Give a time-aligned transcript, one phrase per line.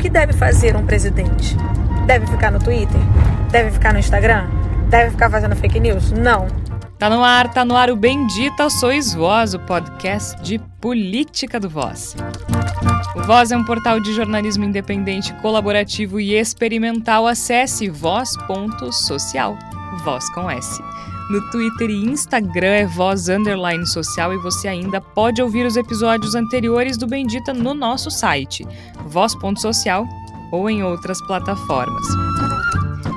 [0.00, 1.54] que deve fazer um presidente?
[2.06, 3.00] Deve ficar no Twitter?
[3.50, 4.48] Deve ficar no Instagram?
[4.88, 6.10] Deve ficar fazendo fake news?
[6.10, 6.48] Não.
[6.98, 11.68] Tá no ar, tá no ar o Bendita Sois Voz, o podcast de política do
[11.68, 12.16] Voz.
[13.14, 17.26] O Voz é um portal de jornalismo independente, colaborativo e experimental.
[17.26, 19.58] Acesse voz.social.
[20.02, 20.82] Voz com S.
[21.30, 26.34] No Twitter e Instagram é voz underline social e você ainda pode ouvir os episódios
[26.34, 28.66] anteriores do Bendita no nosso site,
[29.06, 30.08] voz.social
[30.50, 32.04] ou em outras plataformas.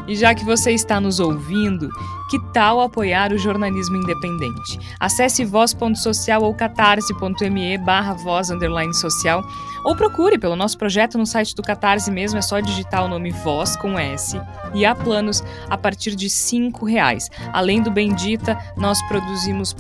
[0.08, 1.90] E já que você está nos ouvindo,
[2.30, 4.80] que tal apoiar o jornalismo independente?
[5.00, 8.50] Acesse voz.social ou catarse.me barra voz
[9.02, 9.44] social
[9.84, 13.32] ou procure pelo nosso projeto no site do Catarse mesmo, é só digitar o nome
[13.32, 14.40] Voz com S
[14.74, 17.30] e há planos a partir de R$ reais.
[17.52, 19.76] Além do Bendita, nós produzimos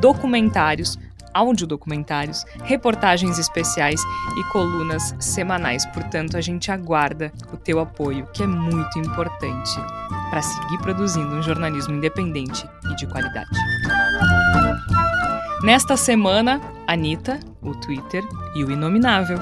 [0.00, 0.98] documentários
[1.32, 4.00] audiodocumentários, reportagens especiais
[4.36, 5.86] e colunas semanais.
[5.86, 9.70] Portanto, a gente aguarda o teu apoio, que é muito importante
[10.30, 13.50] para seguir produzindo um jornalismo independente e de qualidade.
[15.62, 19.38] Nesta semana, Anitta, o Twitter e o Inominável.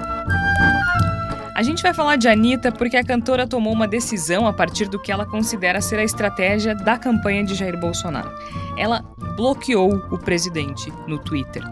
[1.54, 4.98] A gente vai falar de Anitta porque a cantora tomou uma decisão a partir do
[4.98, 8.30] que ela considera ser a estratégia da campanha de Jair Bolsonaro.
[8.76, 9.04] Ela
[9.36, 11.62] bloqueou o presidente no Twitter.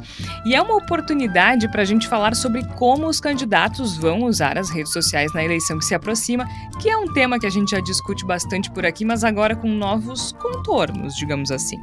[0.45, 4.71] E é uma oportunidade para a gente falar sobre como os candidatos vão usar as
[4.71, 6.47] redes sociais na eleição que se aproxima,
[6.81, 9.69] que é um tema que a gente já discute bastante por aqui, mas agora com
[9.69, 11.79] novos contornos, digamos assim.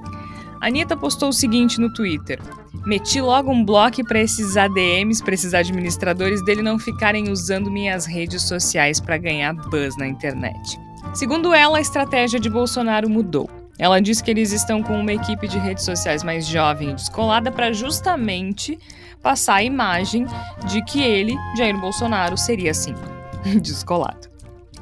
[0.64, 2.40] Anitta postou o seguinte no Twitter:
[2.86, 8.06] Meti logo um bloco para esses ADMs, para esses administradores dele não ficarem usando minhas
[8.06, 10.80] redes sociais para ganhar buzz na internet.
[11.14, 13.50] Segundo ela, a estratégia de Bolsonaro mudou.
[13.78, 17.52] Ela diz que eles estão com uma equipe de redes sociais mais jovem e descolada
[17.52, 18.80] para justamente
[19.22, 20.26] passar a imagem
[20.68, 22.94] de que ele, Jair Bolsonaro, seria assim,
[23.62, 24.33] descolado.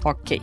[0.04, 0.42] Ok.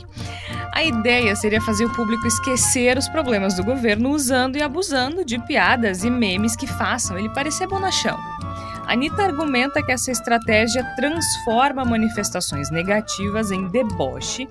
[0.73, 5.39] A ideia seria fazer o público esquecer os problemas do governo usando e abusando de
[5.41, 8.17] piadas e memes que façam ele parecer bonachão.
[8.89, 14.49] Anitta argumenta que essa estratégia transforma manifestações negativas em deboche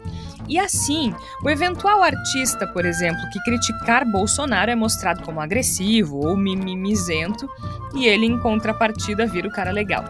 [0.48, 6.38] e assim, o eventual artista, por exemplo, que criticar Bolsonaro é mostrado como agressivo ou
[6.38, 7.50] mimimizento
[7.96, 10.06] e ele em contrapartida vira o cara legal.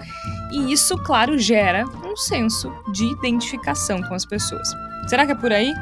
[0.51, 4.67] E isso, claro, gera um senso de identificação com as pessoas.
[5.07, 5.73] Será que é por aí?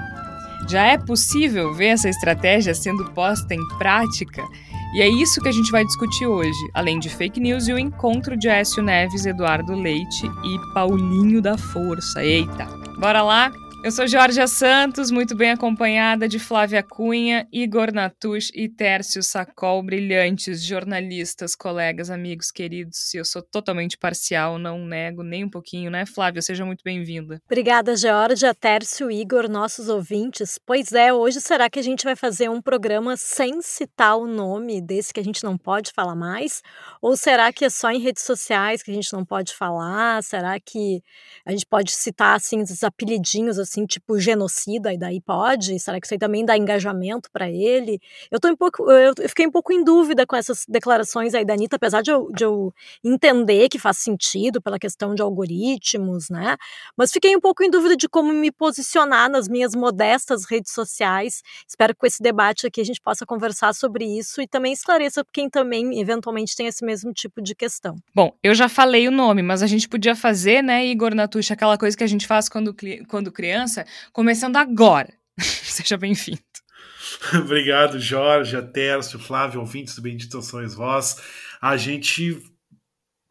[0.68, 4.44] Já é possível ver essa estratégia sendo posta em prática?
[4.94, 7.79] E é isso que a gente vai discutir hoje, além de fake news e o
[7.79, 12.23] encontro de Écio Neves, Eduardo Leite e Paulinho da Força.
[12.23, 12.66] Eita!
[12.97, 13.51] Bora lá?
[13.85, 19.84] Eu sou Jorge Santos, muito bem acompanhada de Flávia Cunha, Igor Natush e Tércio Sacol,
[19.84, 23.13] brilhantes jornalistas, colegas, amigos queridos.
[23.13, 26.41] Eu sou totalmente parcial, não nego nem um pouquinho, né, Flávia?
[26.41, 27.40] Seja muito bem-vinda.
[27.46, 30.57] Obrigada, Georgia, Tércio, Igor, nossos ouvintes.
[30.66, 34.81] Pois é, hoje será que a gente vai fazer um programa sem citar o nome
[34.81, 36.63] desse que a gente não pode falar mais?
[37.00, 40.23] Ou será que é só em redes sociais que a gente não pode falar?
[40.23, 41.03] Será que
[41.46, 45.78] a gente pode citar, assim, os apelidinhos, assim, assim, tipo genocida, e daí pode?
[45.80, 48.00] Será que isso aí também dá engajamento para ele?
[48.31, 51.53] Eu tô um pouco, eu fiquei um pouco em dúvida com essas declarações aí da
[51.53, 56.56] Anitta, apesar de eu, de eu entender que faz sentido pela questão de algoritmos, né?
[56.97, 61.41] Mas fiquei um pouco em dúvida de como me posicionar nas minhas modestas redes sociais.
[61.68, 65.25] Espero que com esse debate aqui a gente possa conversar sobre isso e também esclareça
[65.34, 67.96] quem também eventualmente tem esse mesmo tipo de questão.
[68.14, 71.78] Bom, eu já falei o nome, mas a gente podia fazer, né, Igor Natucha, aquela
[71.78, 72.75] coisa que a gente faz quando,
[73.08, 75.12] quando criança criança, começando agora.
[75.42, 76.40] Seja bem-vindo.
[77.34, 79.98] Obrigado, Jorge, Tércio, Flávio, ouvintes
[80.30, 81.18] do Sois Vós.
[81.62, 82.42] A gente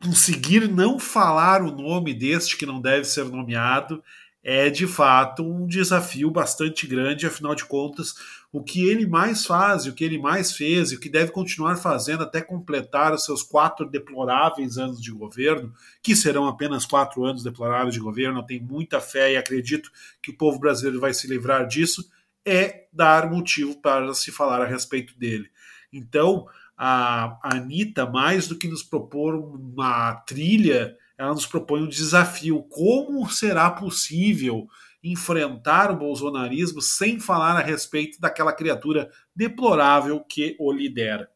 [0.03, 4.03] conseguir não falar o nome deste que não deve ser nomeado
[4.45, 8.15] é de fato um desafio bastante grande, afinal de contas,
[8.53, 11.77] o que ele mais faz, o que ele mais fez e o que deve continuar
[11.77, 15.73] fazendo até completar os seus quatro deploráveis anos de governo,
[16.03, 19.91] que serão apenas quatro anos deploráveis de governo, eu tenho muita fé e acredito
[20.21, 22.09] que o povo brasileiro vai se livrar disso,
[22.45, 25.51] é dar motivo para se falar a respeito dele.
[25.91, 32.63] Então, a Anitta, mais do que nos propor uma trilha ela nos propõe um desafio.
[32.69, 34.67] Como será possível
[35.03, 41.29] enfrentar o bolsonarismo sem falar a respeito daquela criatura deplorável que o lidera?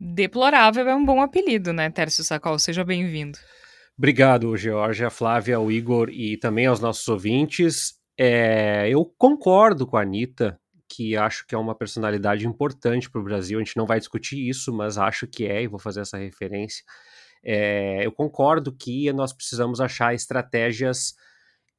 [0.00, 2.58] Deplorável é um bom apelido, né, Tércio Sacol?
[2.58, 3.38] Seja bem-vindo.
[3.96, 8.00] Obrigado, Georgia, Flávia, o Igor e também aos nossos ouvintes.
[8.18, 10.58] É, eu concordo com a Anitta,
[10.90, 13.58] que acho que é uma personalidade importante para o Brasil.
[13.58, 16.84] A gente não vai discutir isso, mas acho que é, e vou fazer essa referência.
[17.42, 21.14] É, eu concordo que nós precisamos achar estratégias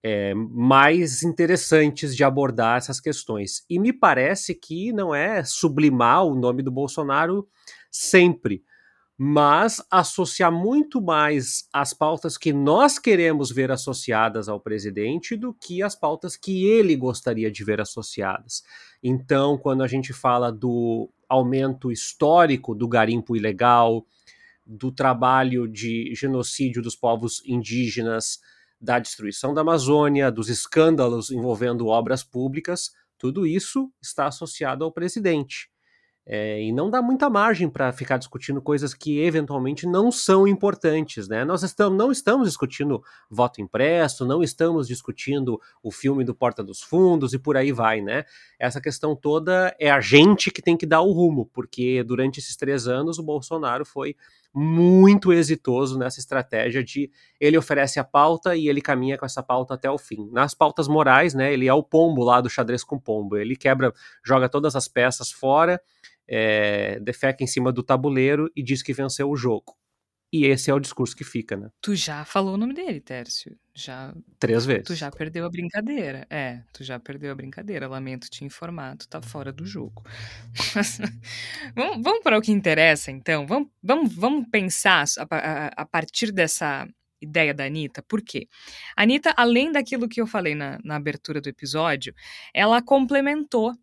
[0.01, 3.63] é, mais interessantes de abordar essas questões.
[3.69, 7.47] E me parece que não é sublimar o nome do Bolsonaro
[7.91, 8.63] sempre,
[9.17, 15.83] mas associar muito mais as pautas que nós queremos ver associadas ao presidente do que
[15.83, 18.63] as pautas que ele gostaria de ver associadas.
[19.03, 24.05] Então, quando a gente fala do aumento histórico do garimpo ilegal,
[24.65, 28.39] do trabalho de genocídio dos povos indígenas,
[28.79, 35.70] da destruição da Amazônia, dos escândalos envolvendo obras públicas, tudo isso está associado ao presidente.
[36.33, 41.27] É, e não dá muita margem para ficar discutindo coisas que eventualmente não são importantes,
[41.27, 41.43] né?
[41.43, 46.81] Nós estamos, não estamos discutindo voto impresso, não estamos discutindo o filme do Porta dos
[46.81, 48.23] Fundos e por aí vai, né?
[48.57, 52.55] Essa questão toda é a gente que tem que dar o rumo, porque durante esses
[52.55, 54.15] três anos o Bolsonaro foi
[54.53, 57.09] muito exitoso nessa estratégia de
[57.39, 60.29] ele oferece a pauta e ele caminha com essa pauta até o fim.
[60.31, 63.37] Nas pautas morais, né, ele é o pombo lá do xadrez com pombo.
[63.37, 63.93] Ele quebra,
[64.23, 65.81] joga todas as peças fora,
[66.27, 69.80] é, defeca em cima do tabuleiro e diz que venceu o jogo.
[70.33, 71.69] E esse é o discurso que fica, né?
[71.81, 73.57] Tu já falou o nome dele, Tércio.
[73.75, 74.13] Já.
[74.39, 74.85] Três vezes.
[74.85, 76.25] Tu já perdeu a brincadeira.
[76.29, 77.87] É, tu já perdeu a brincadeira.
[77.87, 80.03] Lamento te informar, tu tá fora do jogo.
[81.75, 83.45] vamos, vamos para o que interessa, então.
[83.45, 86.87] Vamos, vamos, vamos pensar a, a, a partir dessa
[87.21, 88.01] ideia da Anitta.
[88.01, 88.47] Por quê?
[88.95, 92.13] A Anitta, além daquilo que eu falei na, na abertura do episódio,
[92.53, 93.73] ela complementou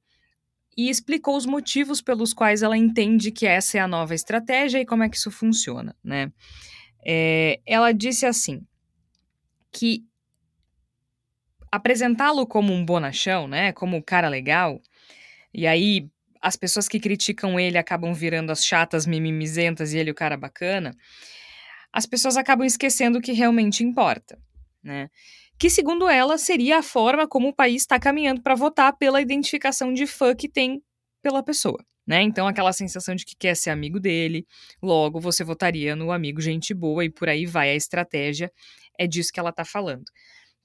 [0.78, 4.86] e explicou os motivos pelos quais ela entende que essa é a nova estratégia e
[4.86, 6.30] como é que isso funciona, né?
[7.04, 8.64] É, ela disse assim
[9.72, 10.04] que
[11.72, 14.80] apresentá-lo como um bonachão, né, como um cara legal,
[15.52, 16.08] e aí
[16.40, 20.96] as pessoas que criticam ele acabam virando as chatas mimimizentas e ele o cara bacana,
[21.92, 24.38] as pessoas acabam esquecendo o que realmente importa,
[24.80, 25.10] né?
[25.58, 29.92] Que, segundo ela, seria a forma como o país está caminhando para votar pela identificação
[29.92, 30.82] de fã que tem
[31.22, 31.84] pela pessoa.
[32.06, 32.22] Né?
[32.22, 34.46] Então, aquela sensação de que quer ser amigo dele,
[34.82, 38.50] logo você votaria no amigo gente boa e por aí vai a estratégia.
[38.98, 40.04] É disso que ela está falando.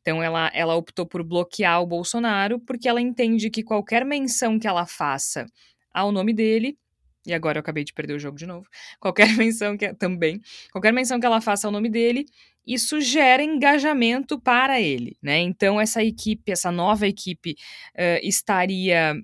[0.01, 4.67] Então, ela, ela optou por bloquear o Bolsonaro porque ela entende que qualquer menção que
[4.67, 5.45] ela faça
[5.93, 6.77] ao nome dele
[7.25, 8.67] e agora eu acabei de perder o jogo de novo.
[8.99, 10.41] Qualquer menção que também,
[10.71, 12.25] qualquer menção que ela faça ao nome dele,
[12.65, 15.39] isso gera engajamento para ele, né?
[15.39, 17.55] Então essa equipe, essa nova equipe
[17.95, 19.15] uh, estaria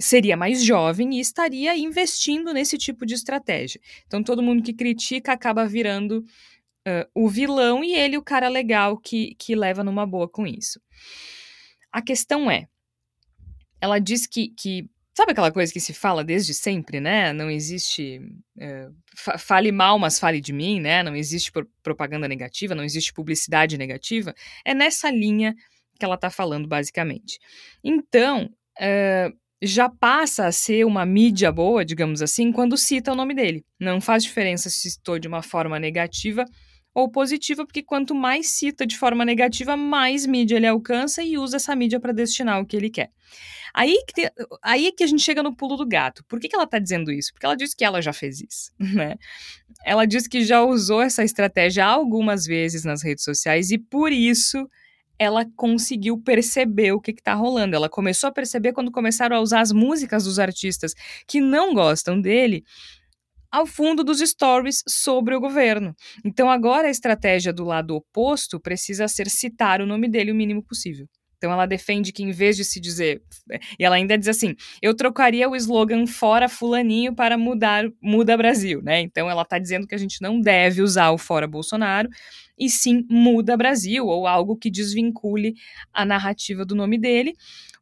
[0.00, 3.80] seria mais jovem e estaria investindo nesse tipo de estratégia.
[4.06, 6.24] Então todo mundo que critica acaba virando
[6.86, 10.80] uh, o vilão e ele o cara legal que, que leva numa boa com isso.
[11.90, 12.68] A questão é,
[13.80, 17.32] ela diz que, que Sabe aquela coisa que se fala desde sempre, né?
[17.32, 18.20] Não existe.
[18.56, 18.88] É,
[19.36, 21.02] fale mal, mas fale de mim, né?
[21.02, 21.50] Não existe
[21.82, 24.32] propaganda negativa, não existe publicidade negativa.
[24.64, 25.56] É nessa linha
[25.98, 27.40] que ela está falando, basicamente.
[27.82, 28.48] Então,
[28.78, 33.64] é, já passa a ser uma mídia boa, digamos assim, quando cita o nome dele.
[33.76, 36.44] Não faz diferença se citou de uma forma negativa
[36.98, 41.56] ou positiva, porque quanto mais cita de forma negativa, mais mídia ele alcança e usa
[41.56, 43.10] essa mídia para destinar o que ele quer.
[43.72, 44.28] Aí que,
[44.60, 46.24] aí é que a gente chega no pulo do gato.
[46.24, 47.32] Por que, que ela está dizendo isso?
[47.32, 49.14] Porque ela disse que ela já fez isso, né?
[49.84, 54.68] Ela disse que já usou essa estratégia algumas vezes nas redes sociais e por isso
[55.20, 57.76] ela conseguiu perceber o que está rolando.
[57.76, 60.94] Ela começou a perceber quando começaram a usar as músicas dos artistas
[61.28, 62.64] que não gostam dele
[63.50, 65.94] ao fundo dos stories sobre o governo.
[66.24, 70.62] Então agora a estratégia do lado oposto precisa ser citar o nome dele o mínimo
[70.62, 71.06] possível.
[71.38, 73.22] Então ela defende que em vez de se dizer,
[73.78, 78.82] e ela ainda diz assim, eu trocaria o slogan fora fulaninho para mudar muda Brasil,
[78.82, 79.00] né?
[79.00, 82.08] Então ela está dizendo que a gente não deve usar o fora Bolsonaro
[82.58, 85.54] e sim muda Brasil ou algo que desvincule
[85.92, 87.34] a narrativa do nome dele,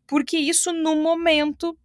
[0.06, 1.76] porque isso no momento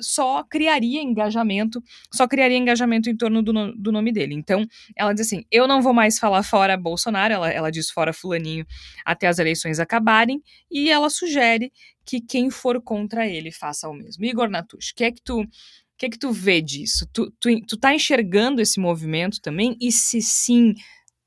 [0.00, 1.82] só criaria engajamento,
[2.12, 4.34] só criaria engajamento em torno do, no, do nome dele.
[4.34, 8.12] Então, ela diz assim: eu não vou mais falar fora Bolsonaro, ela, ela diz fora
[8.12, 8.66] Fulaninho
[9.04, 11.72] até as eleições acabarem, e ela sugere
[12.04, 14.24] que quem for contra ele faça o mesmo.
[14.24, 15.40] Igor Natush, o que é que tu.
[15.42, 17.06] O que é que tu vê disso?
[17.12, 19.76] Tu, tu, tu tá enxergando esse movimento também?
[19.78, 20.72] E se sim,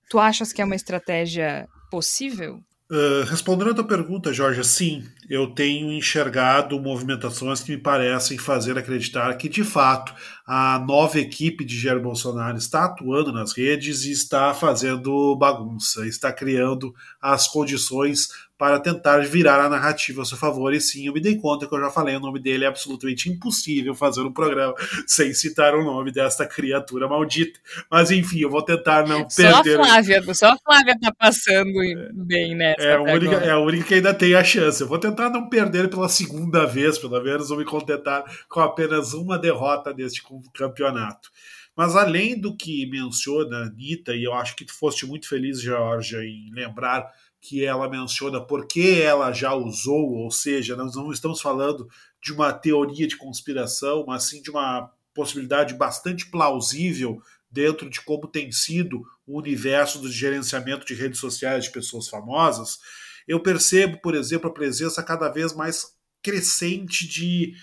[0.09, 2.59] tu achas que é uma estratégia possível?
[2.93, 8.77] Uh, respondendo a tua pergunta, Jorge, sim, eu tenho enxergado movimentações que me parecem fazer
[8.77, 10.13] acreditar que, de fato,
[10.45, 16.31] a nova equipe de Jair Bolsonaro está atuando nas redes e está fazendo bagunça, está
[16.31, 20.73] criando as condições para tentar virar a narrativa a seu favor.
[20.73, 23.29] E sim, eu me dei conta que eu já falei, o nome dele é absolutamente
[23.29, 24.73] impossível fazer um programa
[25.07, 27.59] sem citar o nome desta criatura maldita.
[27.89, 29.79] Mas enfim, eu vou tentar não só perder.
[29.79, 31.71] A Flávia, só a Flávia tá passando
[32.13, 32.81] bem nessa.
[32.81, 34.81] É a, única, é a única que ainda tem a chance.
[34.81, 39.13] Eu vou tentar não perder pela segunda vez, pelo menos, vou me contentar com apenas
[39.13, 41.29] uma derrota neste campeonato.
[41.75, 45.59] Mas além do que menciona a Anitta, e eu acho que tu foste muito feliz,
[45.59, 47.11] Georgia, em lembrar
[47.41, 51.87] que ela menciona porque ela já usou, ou seja, nós não estamos falando
[52.21, 58.27] de uma teoria de conspiração, mas sim de uma possibilidade bastante plausível dentro de como
[58.27, 62.79] tem sido o universo do gerenciamento de redes sociais de pessoas famosas.
[63.27, 65.85] Eu percebo, por exemplo, a presença cada vez mais
[66.21, 67.53] crescente de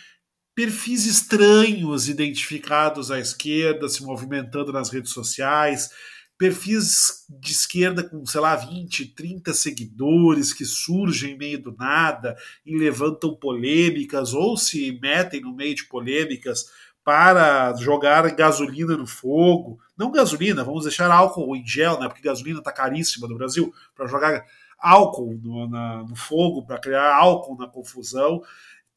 [0.54, 5.90] perfis estranhos identificados à esquerda se movimentando nas redes sociais,
[6.36, 12.76] perfis de esquerda com, sei lá, 20, 30 seguidores que surgem meio do nada e
[12.76, 16.64] levantam polêmicas ou se metem no meio de polêmicas
[17.04, 19.78] para jogar gasolina no fogo.
[19.96, 22.08] Não gasolina, vamos deixar álcool em gel, né?
[22.08, 24.44] Porque gasolina está caríssima no Brasil, para jogar
[24.78, 28.42] álcool no, na, no fogo, para criar álcool na confusão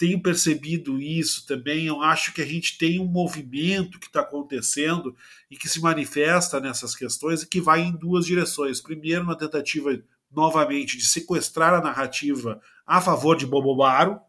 [0.03, 1.85] tenho percebido isso também.
[1.85, 5.15] Eu acho que a gente tem um movimento que está acontecendo
[5.49, 8.81] e que se manifesta nessas questões e que vai em duas direções.
[8.81, 9.97] Primeiro, uma tentativa
[10.29, 14.19] novamente de sequestrar a narrativa a favor de Bobobaro.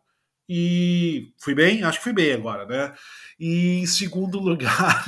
[0.49, 1.83] E fui bem?
[1.83, 2.95] Acho que fui bem agora, né?
[3.41, 5.05] E em segundo lugar,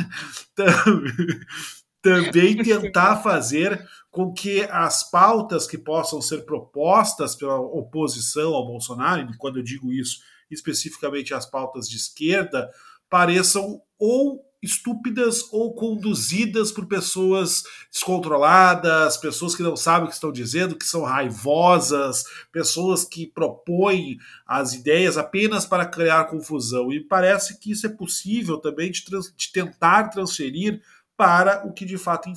[2.03, 9.31] também tentar fazer com que as pautas que possam ser propostas pela oposição ao Bolsonaro,
[9.31, 10.19] e quando eu digo isso,
[10.51, 12.69] especificamente as pautas de esquerda,
[13.09, 17.63] pareçam ou estúpidas ou conduzidas por pessoas
[17.93, 24.19] descontroladas, pessoas que não sabem o que estão dizendo, que são raivosas, pessoas que propõem
[24.47, 26.93] as ideias apenas para criar confusão.
[26.93, 30.83] E parece que isso é possível também de, de tentar transferir
[31.17, 32.29] para o que de fato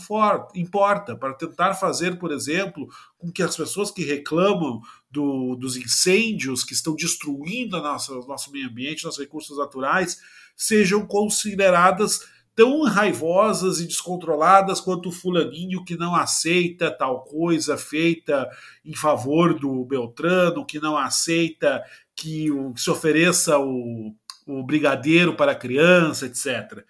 [0.56, 2.88] importa, para tentar fazer, por exemplo,
[3.18, 4.80] com que as pessoas que reclamam
[5.12, 10.20] do, dos incêndios que estão destruindo o nosso meio ambiente, nossos recursos naturais,
[10.56, 12.20] sejam consideradas
[12.56, 18.50] tão raivosas e descontroladas quanto o fulaninho que não aceita tal coisa feita
[18.84, 21.82] em favor do Beltrano, que não aceita
[22.16, 24.14] que se ofereça o,
[24.46, 26.84] o brigadeiro para a criança, etc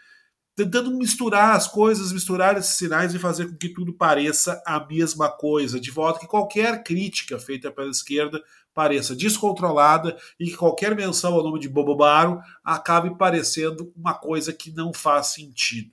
[0.59, 5.29] tentando misturar as coisas, misturar esses sinais e fazer com que tudo pareça a mesma
[5.29, 5.79] coisa.
[5.79, 11.43] De volta que qualquer crítica feita pela esquerda pareça descontrolada e que qualquer menção ao
[11.43, 15.91] nome de Bobobaro acabe parecendo uma coisa que não faz sentido.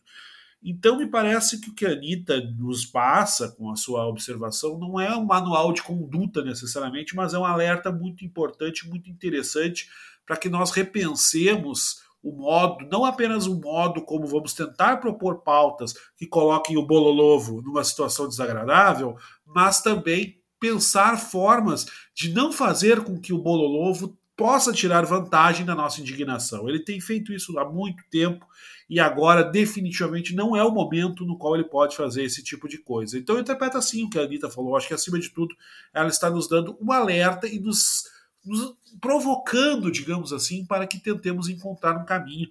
[0.61, 4.99] Então, me parece que o que a Anitta nos passa com a sua observação não
[4.99, 9.88] é um manual de conduta necessariamente, mas é um alerta muito importante, muito interessante
[10.26, 15.95] para que nós repensemos o modo, não apenas o modo como vamos tentar propor pautas
[16.16, 19.16] que coloquem o Bololovo numa situação desagradável,
[19.47, 25.75] mas também pensar formas de não fazer com que o Bololovo possa tirar vantagem da
[25.75, 26.68] nossa indignação.
[26.68, 28.45] Ele tem feito isso há muito tempo
[28.90, 32.78] e agora definitivamente não é o momento no qual ele pode fazer esse tipo de
[32.78, 33.16] coisa.
[33.16, 34.76] Então eu interpreto assim o que a Anitta falou.
[34.76, 35.54] Acho que acima de tudo
[35.95, 38.04] ela está nos dando um alerta e nos
[38.46, 42.48] nos provocando, digamos assim, para que tentemos encontrar um caminho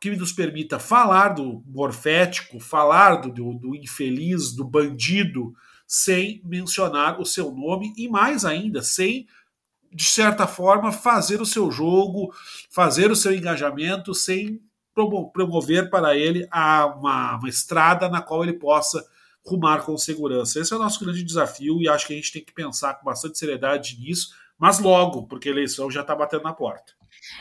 [0.00, 5.52] que nos permita falar do morfético, falar do, do, infeliz, do bandido,
[5.86, 9.26] sem mencionar o seu nome e mais ainda, sem
[9.92, 12.32] de certa forma, fazer o seu jogo,
[12.70, 14.60] fazer o seu engajamento, sem
[15.32, 19.04] promover para ele a, uma, uma, estrada na qual ele possa
[19.44, 20.60] rumar com segurança.
[20.60, 23.04] Esse é o nosso grande desafio e acho que a gente tem que pensar com
[23.04, 24.30] bastante seriedade nisso,
[24.60, 26.92] mas logo, porque a eleição já está batendo na porta.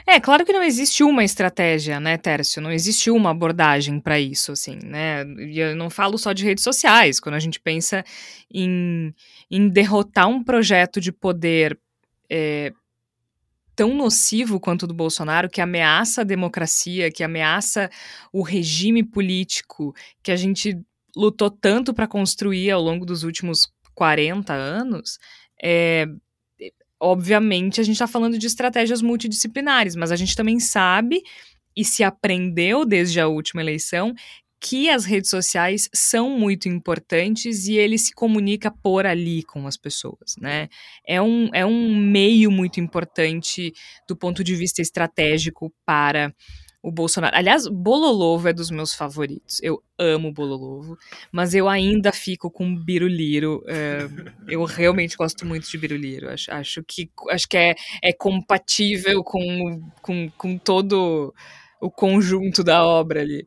[0.08, 2.62] É, claro que não existe uma estratégia, né, Tércio?
[2.62, 5.26] Não existe uma abordagem para isso, assim, né?
[5.38, 7.20] E eu não falo só de redes sociais.
[7.20, 8.04] Quando a gente pensa
[8.52, 9.14] em,
[9.52, 11.78] em derrotar um projeto de poder
[12.30, 12.72] é,
[13.76, 17.90] tão nocivo quanto o do Bolsonaro, que ameaça a democracia, que ameaça
[18.32, 20.78] o regime político que a gente
[21.16, 25.20] lutou tanto para construir ao longo dos últimos 40 anos,
[25.62, 26.06] é,
[27.00, 31.22] obviamente, a gente está falando de estratégias multidisciplinares, mas a gente também sabe
[31.76, 34.14] e se aprendeu desde a última eleição
[34.62, 39.78] que as redes sociais são muito importantes e ele se comunica por ali com as
[39.78, 40.68] pessoas, né?
[41.08, 43.72] É um, é um meio muito importante
[44.08, 46.36] do ponto de vista estratégico para
[46.82, 47.36] o Bolsonaro.
[47.36, 49.60] Aliás, Bololovo é dos meus favoritos.
[49.62, 50.98] Eu amo Bololovo,
[51.32, 53.64] mas eu ainda fico com Biruliro.
[53.68, 54.08] É,
[54.48, 56.30] eu realmente gosto muito de Biruliro.
[56.30, 61.34] Acho, acho que, acho que é, é compatível com, com, com todo
[61.82, 63.46] o conjunto da obra ali.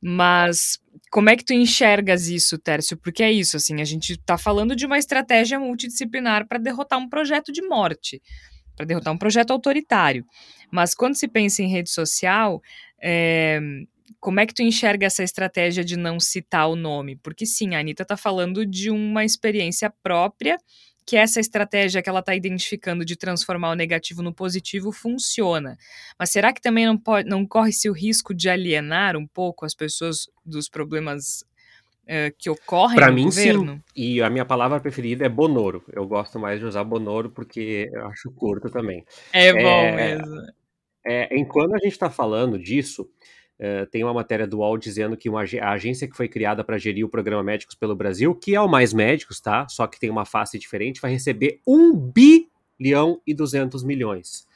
[0.00, 2.96] Mas como é que tu enxergas isso, Tércio?
[2.96, 7.08] Porque é isso, assim, a gente está falando de uma estratégia multidisciplinar para derrotar um
[7.08, 8.20] projeto de morte,
[8.74, 10.24] para derrotar um projeto autoritário.
[10.72, 12.62] Mas quando se pensa em rede social,
[13.00, 13.60] é,
[14.18, 17.16] como é que tu enxerga essa estratégia de não citar o nome?
[17.16, 20.56] Porque sim, a Anitta está falando de uma experiência própria
[21.04, 25.76] que essa estratégia que ela está identificando de transformar o negativo no positivo funciona.
[26.18, 29.74] Mas será que também não, pode, não corre-se o risco de alienar um pouco as
[29.74, 31.44] pessoas dos problemas
[32.04, 33.74] uh, que ocorrem pra no mim, governo?
[33.74, 33.82] Sim.
[33.96, 35.82] E a minha palavra preferida é bonoro.
[35.92, 39.04] Eu gosto mais de usar bonoro porque eu acho curto também.
[39.32, 40.36] É bom é, mesmo.
[41.04, 43.08] É, enquanto a gente está falando disso,
[43.60, 46.78] Uh, tem uma matéria do UOL dizendo que uma, a agência que foi criada para
[46.78, 49.68] gerir o programa Médicos pelo Brasil, que é o Mais Médicos, tá?
[49.68, 54.48] Só que tem uma face diferente, vai receber 1 bilhão e 200 milhões.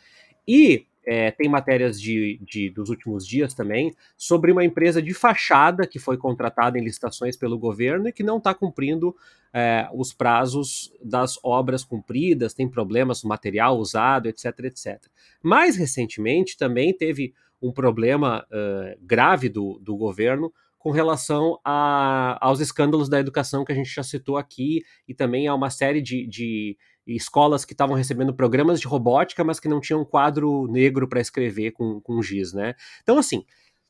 [0.48, 5.86] E é, tem matérias de, de, dos últimos dias também sobre uma empresa de fachada
[5.86, 9.14] que foi contratada em licitações pelo governo e que não está cumprindo
[9.52, 15.06] é, os prazos das obras cumpridas, tem problemas no material usado, etc, etc.
[15.40, 17.32] Mais recentemente também teve
[17.62, 23.72] um problema uh, grave do, do governo com relação a, aos escândalos da educação que
[23.72, 27.94] a gente já citou aqui e também a uma série de, de escolas que estavam
[27.94, 32.52] recebendo programas de robótica, mas que não tinham quadro negro para escrever com, com giz,
[32.52, 32.75] né?
[33.02, 33.44] Então, assim,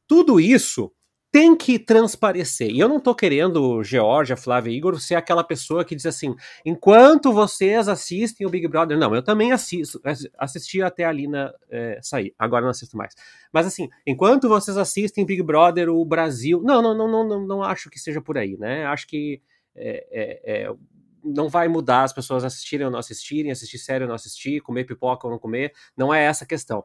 [0.06, 0.92] tudo isso
[1.36, 2.70] tem que transparecer.
[2.70, 7.30] E eu não tô querendo, Georgia, Flávia Igor, ser aquela pessoa que diz assim: enquanto
[7.32, 8.96] vocês assistem o Big Brother.
[8.98, 10.00] Não, eu também assisto,
[10.38, 13.14] assisti até a Lina é, sair, agora não assisto mais.
[13.52, 16.62] Mas assim, enquanto vocês assistem Big Brother, o Brasil.
[16.64, 18.86] Não, não, não, não, não, não acho que seja por aí, né?
[18.86, 19.42] Acho que
[19.74, 20.74] é, é, é,
[21.26, 24.84] não vai mudar as pessoas assistirem ou não assistirem, assistir série ou não assistir, comer
[24.84, 25.72] pipoca ou não comer.
[25.96, 26.84] Não é essa a questão.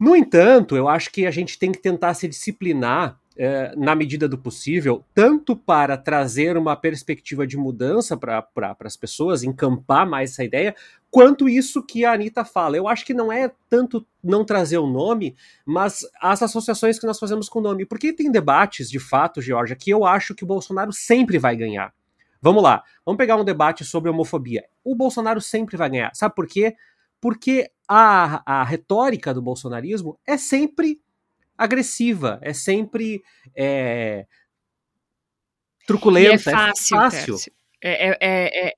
[0.00, 4.28] No entanto, eu acho que a gente tem que tentar se disciplinar é, na medida
[4.28, 10.32] do possível, tanto para trazer uma perspectiva de mudança para pra, as pessoas, encampar mais
[10.32, 10.74] essa ideia,
[11.10, 12.76] quanto isso que a Anitta fala.
[12.76, 17.18] Eu acho que não é tanto não trazer o nome, mas as associações que nós
[17.18, 17.86] fazemos com o nome.
[17.86, 21.94] Porque tem debates, de fato, Georgia, que eu acho que o Bolsonaro sempre vai ganhar.
[22.42, 24.64] Vamos lá, vamos pegar um debate sobre homofobia.
[24.82, 26.10] O Bolsonaro sempre vai ganhar.
[26.12, 26.74] Sabe por quê?
[27.20, 31.00] Porque a, a retórica do bolsonarismo é sempre
[31.56, 33.22] agressiva, é sempre
[33.54, 34.26] é,
[35.86, 36.96] truculenta, e é fácil.
[36.96, 37.52] É fácil.
[37.80, 38.72] É, é, é, é,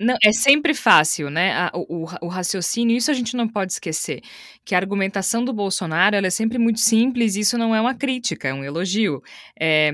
[0.00, 1.70] não, é sempre fácil, né?
[1.74, 4.22] O, o, o, raciocínio, isso a gente não pode esquecer.
[4.64, 8.48] Que a argumentação do Bolsonaro ela é sempre muito simples, isso não é uma crítica,
[8.48, 9.22] é um elogio.
[9.58, 9.92] É,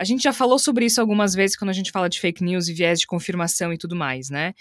[0.00, 2.68] a gente já falou sobre isso algumas vezes quando a gente fala de fake news
[2.68, 4.54] e viés de confirmação e tudo mais, né?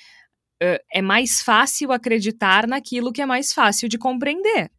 [0.91, 4.69] É mais fácil acreditar naquilo que é mais fácil de compreender.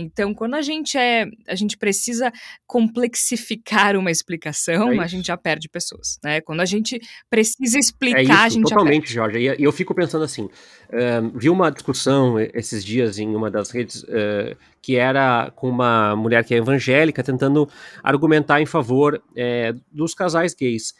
[0.00, 2.32] Então, quando a gente é, a gente precisa
[2.68, 6.40] complexificar uma explicação, é a gente já perde pessoas, né?
[6.40, 9.44] Quando a gente precisa é explicar, é isso, a gente totalmente, já perde.
[9.44, 9.60] Jorge.
[9.60, 14.04] E eu fico pensando assim, uh, vi uma discussão esses dias em uma das redes
[14.04, 17.68] uh, que era com uma mulher que é evangélica tentando
[18.00, 20.94] argumentar em favor uh, dos casais gays.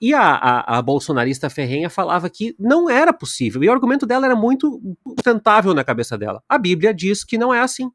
[0.00, 3.64] E a, a, a, bolsonarista ferrenha falava que não era possível.
[3.64, 6.42] E o argumento dela era muito sustentável na cabeça dela.
[6.48, 7.90] A Bíblia diz que não é assim.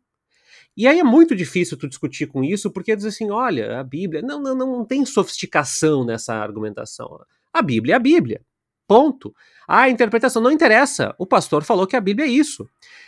[0.76, 4.22] E aí é muito difícil tu discutir com isso, porque diz assim, olha, a Bíblia,
[4.22, 7.20] não, não, não tem sofisticação nessa argumentação.
[7.54, 8.42] A Bíblia é a Bíblia.
[8.88, 9.34] Ponto.
[9.68, 11.14] A interpretação não interessa.
[11.18, 12.68] O pastor falou que a Bíblia é isso.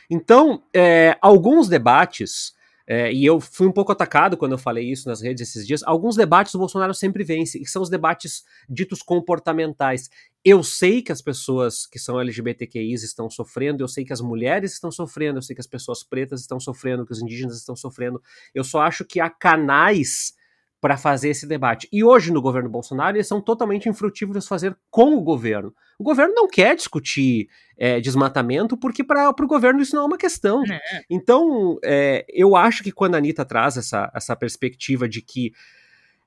[0.10, 2.54] Então, é, alguns debates
[2.88, 5.82] é, e eu fui um pouco atacado quando eu falei isso nas redes esses dias.
[5.84, 10.10] Alguns debates o Bolsonaro sempre vence, e são os debates ditos comportamentais.
[10.44, 14.74] Eu sei que as pessoas que são LGBTQIs estão sofrendo, eu sei que as mulheres
[14.74, 18.22] estão sofrendo, eu sei que as pessoas pretas estão sofrendo, que os indígenas estão sofrendo.
[18.54, 20.34] Eu só acho que há canais
[20.82, 21.88] para fazer esse debate.
[21.92, 25.72] E hoje, no governo Bolsonaro, eles são totalmente infrutíferos fazer com o governo.
[26.00, 30.18] O governo não quer discutir é, desmatamento, porque para o governo isso não é uma
[30.18, 30.64] questão.
[30.66, 31.04] É.
[31.08, 35.54] Então, é, eu acho que quando a Anitta traz essa, essa perspectiva de que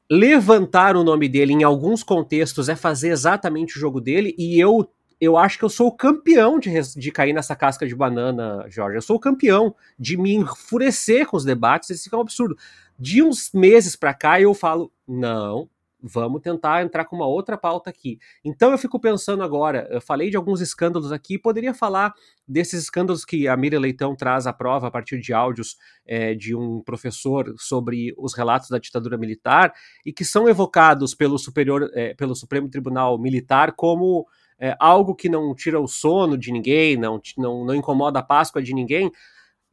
[0.08, 4.88] levantar o nome dele em alguns contextos é fazer exatamente o jogo dele, e eu
[5.20, 8.96] eu acho que eu sou o campeão de, de cair nessa casca de banana, Jorge.
[8.96, 11.90] Eu sou o campeão de me enfurecer com os debates.
[11.90, 12.56] Isso é um absurdo.
[12.98, 15.68] De uns meses para cá, eu falo: não,
[16.04, 18.18] vamos tentar entrar com uma outra pauta aqui.
[18.44, 22.12] Então eu fico pensando agora, eu falei de alguns escândalos aqui, poderia falar
[22.46, 26.54] desses escândalos que a Miriam Leitão traz à prova a partir de áudios é, de
[26.54, 29.72] um professor sobre os relatos da ditadura militar
[30.04, 34.26] e que são evocados pelo superior, é, pelo Supremo Tribunal Militar como
[34.58, 38.62] é, algo que não tira o sono de ninguém, não, não, não incomoda a Páscoa
[38.62, 39.10] de ninguém.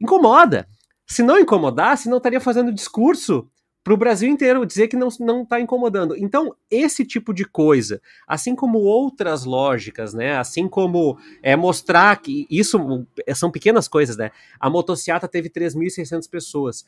[0.00, 0.68] Incomoda.
[1.06, 3.48] Se não incomodasse, não estaria fazendo discurso
[3.84, 6.16] para o Brasil inteiro dizer que não está incomodando.
[6.16, 10.36] Então, esse tipo de coisa, assim como outras lógicas, né?
[10.36, 12.78] Assim como é, mostrar que isso
[13.34, 14.30] são pequenas coisas, né?
[14.60, 16.86] A motociata teve 3.600 pessoas.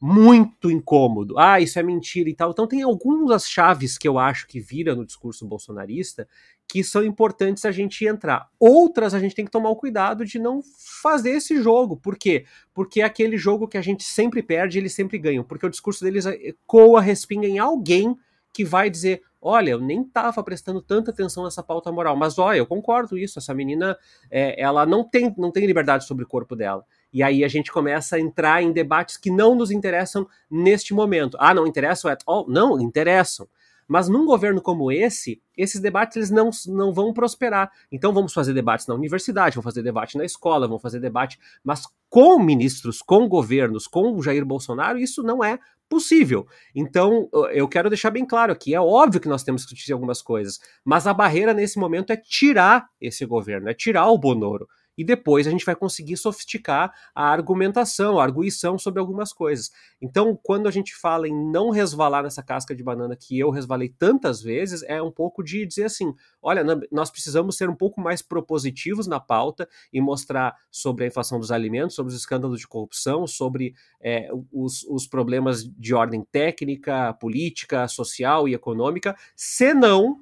[0.00, 1.38] Muito incômodo.
[1.38, 2.50] Ah, isso é mentira e tal.
[2.50, 6.28] Então, tem algumas chaves que eu acho que vira no discurso bolsonarista
[6.68, 8.48] que são importantes a gente entrar.
[8.58, 10.60] Outras a gente tem que tomar o cuidado de não
[11.02, 11.96] fazer esse jogo.
[11.96, 12.44] Por quê?
[12.72, 15.44] Porque é aquele jogo que a gente sempre perde, eles sempre ganham.
[15.44, 16.24] Porque o discurso deles
[16.66, 18.16] coa, respinga em alguém
[18.52, 22.58] que vai dizer: olha, eu nem estava prestando tanta atenção nessa pauta moral, mas olha,
[22.58, 23.96] eu concordo isso, essa menina,
[24.30, 26.84] é, ela não tem, não tem liberdade sobre o corpo dela.
[27.14, 31.36] E aí a gente começa a entrar em debates que não nos interessam neste momento.
[31.38, 32.44] Ah, não interessam at all?
[32.48, 33.48] Não, interessam.
[33.86, 37.70] Mas num governo como esse, esses debates eles não, não vão prosperar.
[37.92, 41.84] Então vamos fazer debates na universidade, vamos fazer debate na escola, vamos fazer debate, mas
[42.10, 46.48] com ministros, com governos, com o Jair Bolsonaro, isso não é possível.
[46.74, 50.22] Então, eu quero deixar bem claro aqui, é óbvio que nós temos que discutir algumas
[50.22, 55.04] coisas, mas a barreira nesse momento é tirar esse governo, é tirar o Bonoro e
[55.04, 59.70] depois a gente vai conseguir sofisticar a argumentação, a arguição sobre algumas coisas.
[60.00, 63.88] Então, quando a gente fala em não resvalar nessa casca de banana que eu resvalei
[63.88, 68.22] tantas vezes, é um pouco de dizer assim: olha, nós precisamos ser um pouco mais
[68.22, 73.26] propositivos na pauta e mostrar sobre a inflação dos alimentos, sobre os escândalos de corrupção,
[73.26, 80.20] sobre é, os, os problemas de ordem técnica, política, social e econômica, senão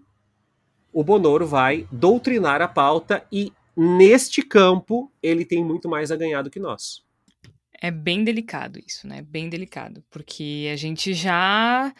[0.92, 6.42] o Bonoro vai doutrinar a pauta e neste campo, ele tem muito mais a ganhar
[6.42, 7.02] do que nós.
[7.80, 9.22] É bem delicado isso, né?
[9.22, 11.92] Bem delicado, porque a gente já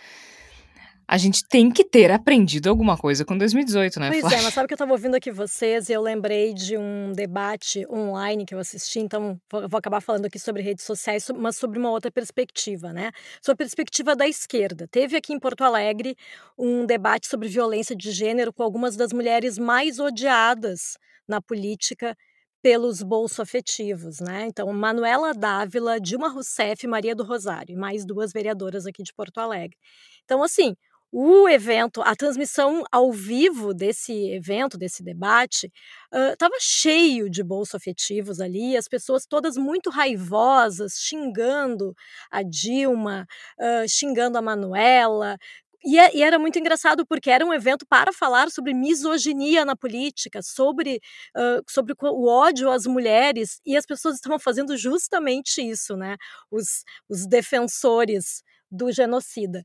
[1.12, 4.08] a gente tem que ter aprendido alguma coisa com 2018, né?
[4.08, 4.38] Pois Flávia?
[4.38, 7.86] é, mas sabe que eu estava ouvindo aqui vocês e eu lembrei de um debate
[7.90, 11.90] online que eu assisti, então vou acabar falando aqui sobre redes sociais, mas sobre uma
[11.90, 13.10] outra perspectiva, né?
[13.42, 14.88] Sobre a perspectiva da esquerda.
[14.90, 16.16] Teve aqui em Porto Alegre
[16.56, 20.96] um debate sobre violência de gênero com algumas das mulheres mais odiadas
[21.28, 22.16] na política
[22.62, 24.46] pelos bolsoafetivos, né?
[24.46, 29.12] Então, Manuela Dávila, Dilma Rousseff e Maria do Rosário, e mais duas vereadoras aqui de
[29.12, 29.76] Porto Alegre.
[30.24, 30.74] Então, assim,
[31.12, 35.70] o evento, a transmissão ao vivo desse evento, desse debate,
[36.10, 41.94] estava uh, cheio de bolsoafetivos ali, as pessoas todas muito raivosas, xingando
[42.30, 43.26] a Dilma,
[43.60, 45.36] uh, xingando a Manuela,
[45.84, 49.74] e, é, e, era muito engraçado porque era um evento para falar sobre misoginia na
[49.74, 51.00] política, sobre,
[51.36, 56.16] uh, sobre o ódio às mulheres, e as pessoas estavam fazendo justamente isso, né?
[56.50, 59.62] Os, os defensores do genocida.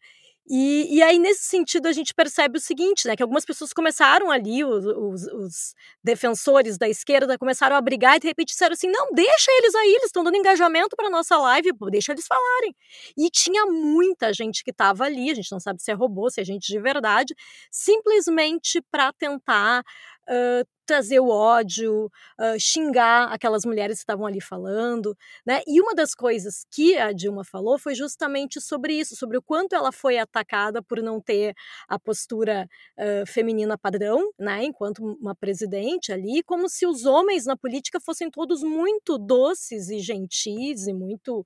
[0.50, 3.16] E, e aí, nesse sentido, a gente percebe o seguinte, né?
[3.16, 8.20] Que algumas pessoas começaram ali, os, os, os, defensores da esquerda começaram a brigar e
[8.20, 11.72] de repente disseram assim: não, deixa eles aí, eles estão dando engajamento para nossa live,
[11.92, 12.74] deixa eles falarem.
[13.18, 16.40] E tinha muita gente que estava ali, a gente não sabe se é robô, se
[16.40, 17.36] é gente de verdade,
[17.70, 19.84] simplesmente para tentar
[20.88, 22.06] trazer o ódio,
[22.40, 25.62] uh, xingar aquelas mulheres que estavam ali falando, né?
[25.68, 29.76] E uma das coisas que a Dilma falou foi justamente sobre isso, sobre o quanto
[29.76, 31.54] ela foi atacada por não ter
[31.90, 34.64] a postura uh, feminina padrão, né?
[34.64, 40.00] Enquanto uma presidente ali, como se os homens na política fossem todos muito doces e
[40.00, 41.46] gentis e muito,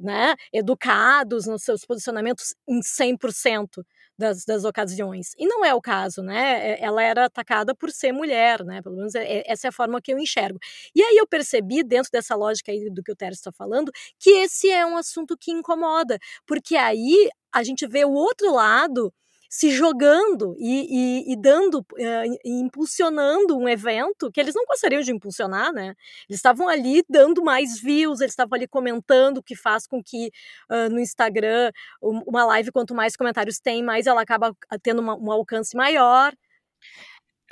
[0.00, 0.34] né?
[0.52, 3.82] Educados nos seus posicionamentos em 100%
[4.18, 5.32] das, das ocasiões.
[5.38, 6.72] E não é o caso, né?
[6.72, 8.82] É, ela era atacada por ser mulher, né?
[8.82, 10.58] Pelo menos é, é, essa é a forma que eu enxergo.
[10.94, 14.30] E aí eu percebi, dentro dessa lógica aí do que o Teres está falando, que
[14.30, 19.12] esse é um assunto que incomoda, porque aí a gente vê o outro lado
[19.54, 25.12] se jogando e, e, e dando, uh, impulsionando um evento que eles não gostariam de
[25.12, 25.94] impulsionar, né?
[26.28, 30.32] Eles estavam ali dando mais views, eles estavam ali comentando, o que faz com que
[30.68, 31.70] uh, no Instagram
[32.02, 36.32] uma live, quanto mais comentários tem, mais ela acaba tendo uma, um alcance maior.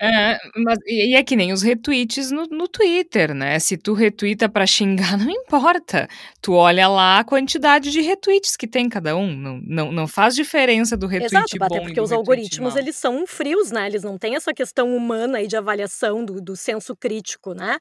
[0.04, 3.60] É, mas, e é que nem os retweets no, no Twitter, né?
[3.60, 6.08] Se tu retweeta para xingar, não importa.
[6.40, 9.32] Tu olha lá a quantidade de retweets que tem cada um.
[9.32, 13.24] Não, não, não faz diferença do retweet Exato, bom até porque os algoritmos, eles são
[13.28, 13.86] frios, né?
[13.86, 17.78] Eles não têm essa questão humana aí de avaliação do, do senso crítico, né?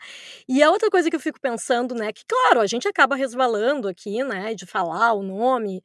[0.48, 2.14] E a outra coisa que eu fico pensando, né?
[2.14, 4.54] Que, claro, a gente acaba resvalando aqui, né?
[4.54, 5.82] De falar o nome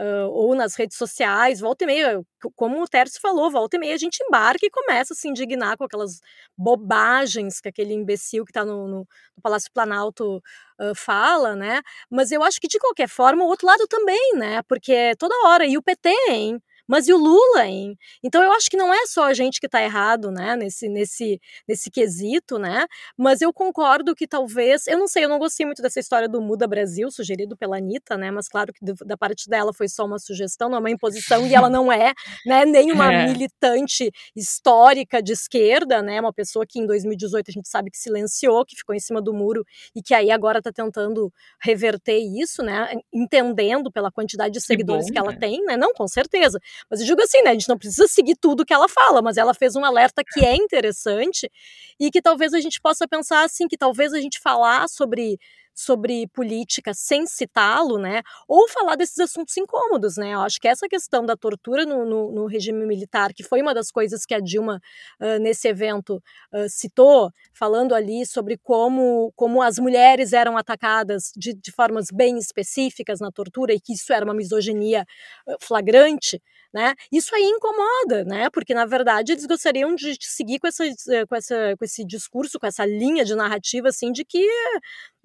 [0.00, 2.22] uh, ou nas redes sociais, volta e meia,
[2.56, 5.76] como o Tércio falou, volta e meia a gente embarca e começa a se indignar
[5.76, 6.20] com aquelas
[6.56, 10.38] bobagens que aquele imbecil que está no, no, no, Palácio Planalto
[10.80, 11.82] uh, fala, né?
[12.10, 14.62] Mas eu acho que de qualquer forma o outro lado também, né?
[14.62, 16.62] Porque é toda hora, e o PT, hein?
[16.90, 17.96] Mas e o Lula, hein?
[18.20, 21.40] Então eu acho que não é só a gente que está errado, né, nesse, nesse,
[21.68, 22.84] nesse quesito, né?
[23.16, 26.40] Mas eu concordo que talvez, eu não sei, eu não gostei muito dessa história do
[26.40, 28.32] Muda Brasil, sugerido pela Anitta, né?
[28.32, 31.54] Mas claro que da parte dela foi só uma sugestão, não é uma imposição, e
[31.54, 32.12] ela não é,
[32.44, 33.26] né, nem uma é.
[33.28, 36.20] militante histórica de esquerda, né?
[36.20, 39.32] Uma pessoa que em 2018 a gente sabe que silenciou, que ficou em cima do
[39.32, 42.94] muro e que aí agora está tentando reverter isso, né?
[43.14, 45.38] Entendendo pela quantidade de seguidores que, bom, que ela né?
[45.38, 45.76] tem, né?
[45.76, 46.58] Não, com certeza.
[46.88, 47.50] Mas eu digo assim, né?
[47.50, 50.44] A gente não precisa seguir tudo que ela fala, mas ela fez um alerta que
[50.44, 51.50] é interessante
[51.98, 55.38] e que talvez a gente possa pensar assim, que talvez a gente falar sobre
[55.74, 58.22] sobre política sem citá-lo, né?
[58.46, 60.34] Ou falar desses assuntos incômodos, né?
[60.34, 63.72] Eu acho que essa questão da tortura no, no, no regime militar, que foi uma
[63.72, 64.80] das coisas que a Dilma,
[65.20, 66.16] uh, nesse evento,
[66.52, 72.38] uh, citou, falando ali sobre como, como as mulheres eram atacadas de, de formas bem
[72.38, 75.04] específicas na tortura e que isso era uma misoginia
[75.46, 76.94] uh, flagrante, né?
[77.12, 78.48] Isso aí incomoda, né?
[78.50, 80.84] Porque na verdade eles gostariam de seguir com, essa,
[81.28, 84.46] com, essa, com esse discurso, com essa linha de narrativa assim de que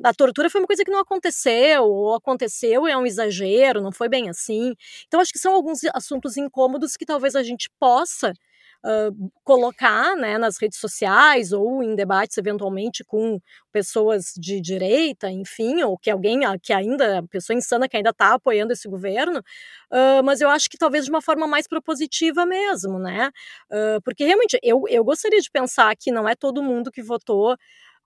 [0.04, 4.10] a tortura foi uma coisa que não aconteceu, ou aconteceu é um exagero, não foi
[4.10, 4.74] bem assim.
[5.08, 8.34] Então acho que são alguns assuntos incômodos que talvez a gente possa
[9.44, 13.40] colocar né, nas redes sociais ou em debates eventualmente com
[13.72, 18.74] pessoas de direita, enfim, ou que alguém que ainda, pessoa insana que ainda está apoiando
[18.74, 23.32] esse governo, uh, mas eu acho que talvez de uma forma mais propositiva mesmo, né?
[23.72, 27.58] Uh, porque realmente eu, eu gostaria de pensar que não é todo mundo que votou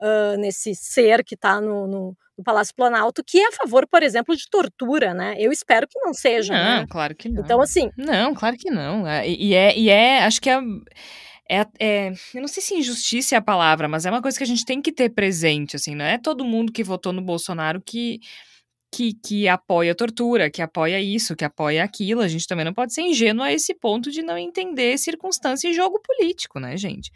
[0.02, 4.04] uh, nesse ser que está no, no, no, Palácio Planalto, que é a favor, por
[4.04, 5.36] exemplo, de tortura, né?
[5.38, 6.54] Eu espero que não seja.
[6.54, 6.88] Não, né?
[6.90, 7.42] claro que não.
[7.42, 7.90] Então, assim.
[7.98, 9.08] Não, claro que não.
[9.08, 10.60] É, e, e é, e é, acho que é.
[11.52, 14.44] É, é, eu não sei se injustiça é a palavra, mas é uma coisa que
[14.44, 17.82] a gente tem que ter presente, assim, não é todo mundo que votou no Bolsonaro
[17.84, 18.20] que,
[18.94, 22.22] que, que apoia a tortura, que apoia isso, que apoia aquilo.
[22.22, 25.74] A gente também não pode ser ingênuo a esse ponto de não entender circunstância e
[25.74, 27.12] jogo político, né, gente?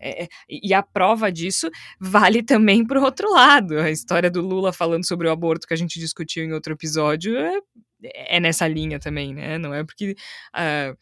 [0.00, 3.78] É, e a prova disso vale também para o outro lado.
[3.78, 7.36] A história do Lula falando sobre o aborto que a gente discutiu em outro episódio
[7.36, 7.60] é,
[8.36, 9.58] é nessa linha também, né?
[9.58, 10.16] Não é porque
[10.54, 10.96] uh,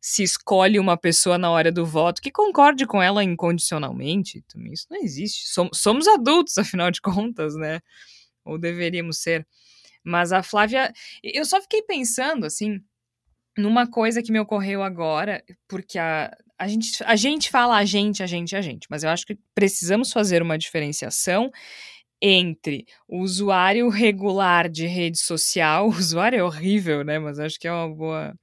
[0.00, 4.44] se escolhe uma pessoa na hora do voto que concorde com ela incondicionalmente.
[4.70, 5.48] Isso não existe.
[5.48, 7.80] Somos, somos adultos, afinal de contas, né?
[8.44, 9.46] Ou deveríamos ser.
[10.04, 10.92] Mas a Flávia.
[11.22, 12.80] Eu só fiquei pensando, assim,
[13.56, 18.22] numa coisa que me ocorreu agora, porque a, a gente, a gente fala a gente,
[18.22, 21.50] a gente, a gente, mas eu acho que precisamos fazer uma diferenciação
[22.22, 27.18] entre o usuário regular de rede social, o usuário é horrível, né?
[27.18, 28.34] Mas acho que é uma boa.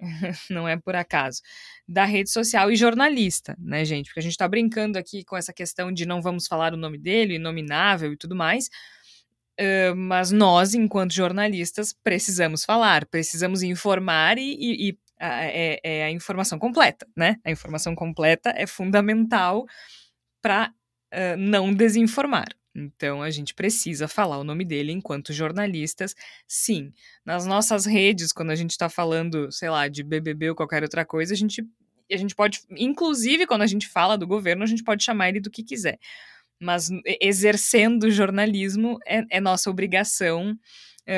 [0.50, 1.42] Não é por acaso.
[1.86, 4.06] Da rede social e jornalista, né, gente?
[4.06, 6.98] Porque a gente tá brincando aqui com essa questão de não vamos falar o nome
[6.98, 8.70] dele, inominável e tudo mais.
[9.60, 16.10] Uh, mas nós, enquanto jornalistas, precisamos falar, precisamos informar e, e, e é, é, a
[16.10, 17.36] informação completa, né?
[17.44, 19.66] A informação completa é fundamental
[20.42, 20.72] para
[21.12, 22.48] uh, não desinformar.
[22.74, 26.14] Então a gente precisa falar o nome dele enquanto jornalistas.
[26.46, 26.92] Sim,
[27.24, 31.04] nas nossas redes, quando a gente está falando, sei lá, de BBB ou qualquer outra
[31.04, 31.64] coisa, a gente,
[32.10, 35.40] a gente pode, inclusive quando a gente fala do governo, a gente pode chamar ele
[35.40, 35.98] do que quiser.
[36.60, 36.88] Mas
[37.20, 40.58] exercendo jornalismo é, é nossa obrigação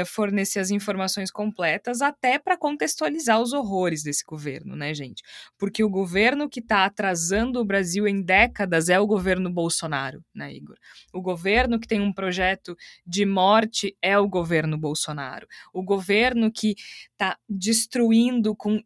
[0.04, 5.22] fornecer as informações completas, até para contextualizar os horrores desse governo, né, gente?
[5.56, 10.52] Porque o governo que está atrasando o Brasil em décadas é o governo Bolsonaro, né,
[10.52, 10.76] Igor?
[11.12, 15.46] O governo que tem um projeto de morte é o governo Bolsonaro.
[15.72, 16.74] O governo que
[17.12, 18.82] está destruindo com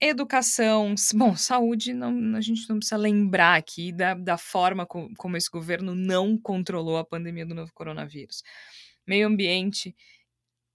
[0.00, 5.36] educação, bom, saúde, não, a gente não precisa lembrar aqui da, da forma com, como
[5.36, 8.42] esse governo não controlou a pandemia do novo coronavírus
[9.10, 9.94] meio ambiente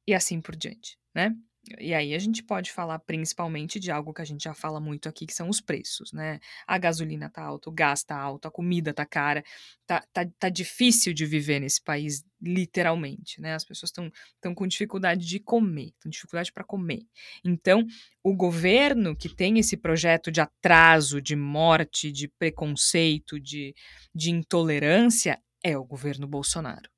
[0.06, 1.34] e assim por diante, né?
[1.80, 5.10] E aí a gente pode falar principalmente de algo que a gente já fala muito
[5.10, 6.40] aqui, que são os preços, né?
[6.68, 9.44] A gasolina tá alta, o gás tá alto, a comida tá cara,
[9.88, 13.56] tá, tá, tá difícil de viver nesse país, literalmente, né?
[13.56, 17.02] As pessoas estão com dificuldade de comer, estão dificuldade para comer.
[17.44, 17.84] Então,
[18.22, 23.74] o governo que tem esse projeto de atraso, de morte, de preconceito, de,
[24.14, 26.95] de intolerância, é o governo Bolsonaro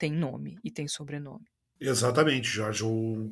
[0.00, 1.44] tem nome e tem sobrenome.
[1.78, 2.82] Exatamente, Jorge.
[2.82, 3.30] O,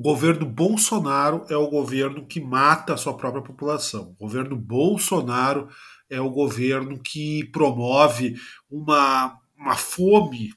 [0.00, 4.14] governo Bolsonaro é o governo que mata a sua própria população.
[4.18, 5.68] O governo Bolsonaro
[6.10, 8.34] é o governo que promove
[8.70, 10.52] uma, uma fome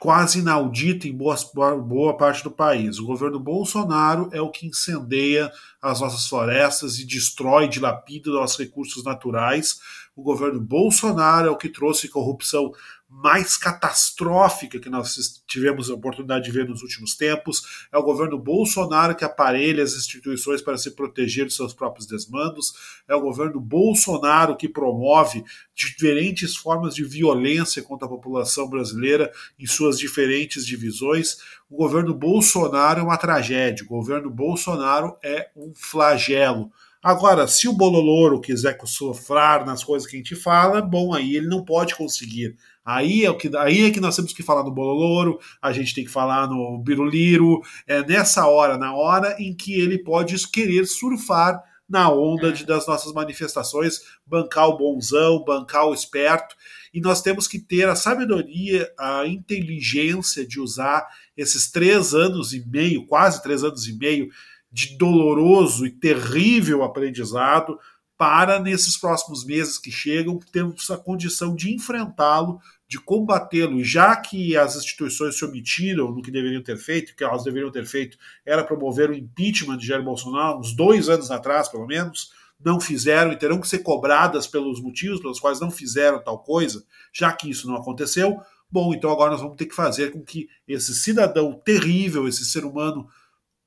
[0.00, 1.36] quase inaudita em boa,
[1.76, 2.98] boa parte do país.
[2.98, 5.50] O governo Bolsonaro é o que incendeia
[5.82, 9.80] as nossas florestas e destrói, dilapida nossos recursos naturais.
[10.14, 12.72] O governo Bolsonaro é o que trouxe corrupção
[13.08, 17.86] mais catastrófica que nós tivemos a oportunidade de ver nos últimos tempos.
[17.90, 22.74] É o governo Bolsonaro que aparelha as instituições para se proteger de seus próprios desmandos.
[23.08, 25.42] É o governo Bolsonaro que promove
[25.74, 31.38] diferentes formas de violência contra a população brasileira em suas diferentes divisões.
[31.70, 33.84] O governo Bolsonaro é uma tragédia.
[33.84, 36.70] O governo Bolsonaro é um flagelo.
[37.02, 41.46] Agora, se o Bololoro quiser sofrer nas coisas que a gente fala, bom, aí ele
[41.46, 42.56] não pode conseguir.
[42.84, 45.94] Aí é, o que, aí é que nós temos que falar no Bololoro, a gente
[45.94, 50.86] tem que falar no Biruliro, é nessa hora, na hora em que ele pode querer
[50.86, 56.54] surfar na onda de, das nossas manifestações, bancar o bonzão, bancar o esperto,
[56.92, 61.06] e nós temos que ter a sabedoria, a inteligência de usar
[61.36, 64.28] esses três anos e meio, quase três anos e meio,
[64.70, 67.78] de doloroso e terrível aprendizado
[68.16, 74.56] para, nesses próximos meses que chegam, termos a condição de enfrentá-lo de combatê-lo, já que
[74.56, 78.64] as instituições se omitiram no que deveriam ter feito, que elas deveriam ter feito era
[78.64, 83.36] promover o impeachment de Jair Bolsonaro, uns dois anos atrás, pelo menos, não fizeram e
[83.36, 87.68] terão que ser cobradas pelos motivos pelos quais não fizeram tal coisa, já que isso
[87.68, 88.40] não aconteceu.
[88.70, 92.64] Bom, então agora nós vamos ter que fazer com que esse cidadão terrível, esse ser
[92.64, 93.06] humano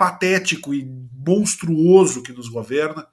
[0.01, 0.83] patético e
[1.13, 3.05] monstruoso que nos governa,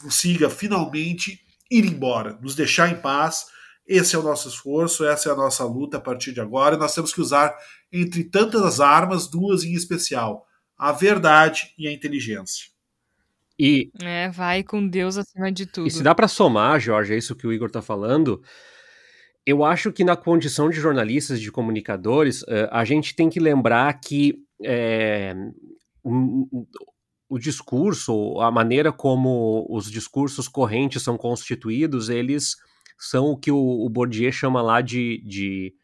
[0.00, 3.46] consiga finalmente ir embora, nos deixar em paz
[3.88, 6.76] esse é o nosso esforço, essa é a nossa luta a partir de agora.
[6.76, 7.56] E nós temos que usar,
[7.90, 10.46] entre tantas armas, duas em especial:
[10.76, 12.66] a verdade e a inteligência.
[13.58, 15.88] E é, vai com Deus acima de tudo.
[15.88, 18.40] E se dá para somar, Jorge, é isso que o Igor está falando.
[19.44, 23.98] Eu acho que na condição de jornalistas, de comunicadores, eh, a gente tem que lembrar
[23.98, 25.34] que é,
[27.28, 32.56] o discurso, a maneira como os discursos correntes são constituídos, eles
[32.98, 35.74] são o que o, o Bourdieu chama lá de, de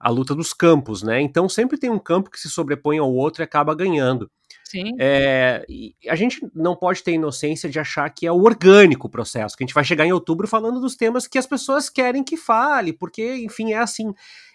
[0.00, 1.20] a luta dos campos, né?
[1.20, 4.30] Então sempre tem um campo que se sobrepõe ao outro e acaba ganhando.
[4.64, 4.92] Sim.
[4.98, 5.64] É,
[6.08, 9.62] a gente não pode ter inocência de achar que é o orgânico o processo, que
[9.62, 12.92] a gente vai chegar em outubro falando dos temas que as pessoas querem que fale,
[12.92, 14.12] porque, enfim, é assim.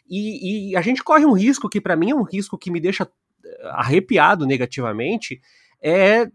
[0.09, 2.79] E, e a gente corre um risco que, para mim, é um risco que me
[2.79, 3.07] deixa
[3.63, 5.41] arrepiado negativamente,
[5.81, 6.29] é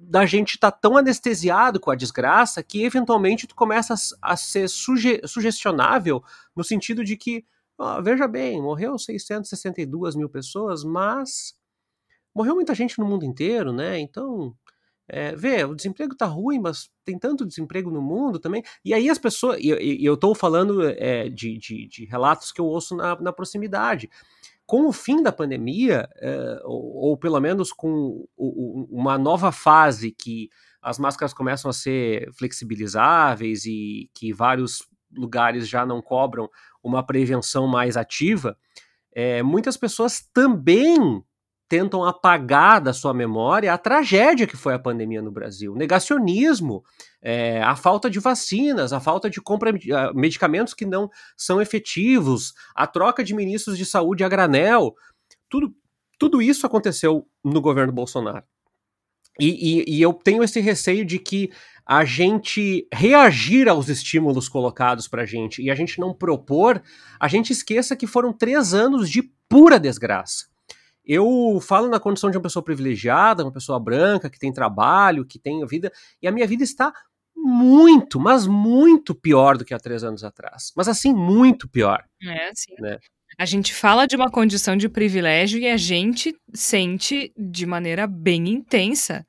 [0.00, 4.68] da gente estar tá tão anestesiado com a desgraça que eventualmente tu começa a, ser
[4.68, 6.22] suge sugestionável
[6.54, 7.44] no sentido de que,
[7.76, 11.54] ó, veja bem, morreu 662 mil pessoas, mas
[12.34, 13.98] morreu muita gente no mundo inteiro, né?
[13.98, 14.54] Então,
[15.08, 18.62] é, vê, o desemprego tá ruim, mas tem tanto desemprego no mundo também.
[18.84, 22.60] E aí as pessoas, e, e eu estou falando é, de, de, de, relatos que
[22.60, 24.10] eu ouço na, na proximidade
[24.68, 29.50] com o fim da pandemia, é, ou, ou, pelo menos com o, o, uma nova
[29.50, 30.50] fase que
[30.82, 36.50] as máscaras começam a ser flexibilizáveis e que vários lugares já não cobram
[36.82, 38.58] uma prevenção mais ativa,
[39.10, 41.24] é, muitas pessoas também
[41.68, 45.72] tentam apagar da sua memória a tragédia que foi a pandemia no Brasil.
[45.72, 46.82] O negacionismo,
[47.20, 51.60] é, a falta de vacinas, a falta de compra de uh, medicamentos que não são
[51.60, 54.94] efetivos, a troca de ministros de saúde a granel,
[55.48, 55.74] tudo,
[56.18, 58.44] tudo isso aconteceu no governo Bolsonaro.
[59.38, 61.50] E, e, e eu tenho esse receio de que
[61.86, 66.82] a gente reagir aos estímulos colocados para a gente e a gente não propor,
[67.20, 70.46] a gente esqueça que foram três anos de pura desgraça.
[71.08, 75.38] Eu falo na condição de uma pessoa privilegiada, uma pessoa branca, que tem trabalho, que
[75.38, 75.90] tem vida,
[76.20, 76.92] e a minha vida está
[77.34, 80.70] muito, mas muito pior do que há três anos atrás.
[80.76, 82.04] Mas assim, muito pior.
[82.22, 82.74] É, sim.
[82.78, 82.98] Né?
[83.38, 88.48] A gente fala de uma condição de privilégio e a gente sente de maneira bem
[88.48, 89.24] intensa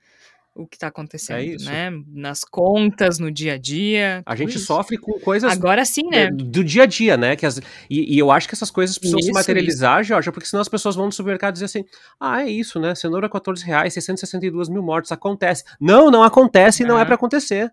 [0.59, 2.03] o que está acontecendo, é né?
[2.07, 4.21] Nas contas, no dia a dia.
[4.25, 4.65] A gente isso.
[4.65, 5.51] sofre com coisas.
[5.51, 6.23] Agora sim, né?
[6.23, 7.35] É, do dia a dia, né?
[7.35, 10.09] Que as, e, e eu acho que essas coisas precisam isso, se materializar, isso.
[10.09, 11.85] Jorge, porque senão as pessoas vão no supermercado dizer assim:
[12.19, 12.93] ah, é isso, né?
[12.93, 15.63] Cenoura 14 reais, 662 mil mortes, acontece.
[15.79, 17.71] Não, não acontece e não é para acontecer.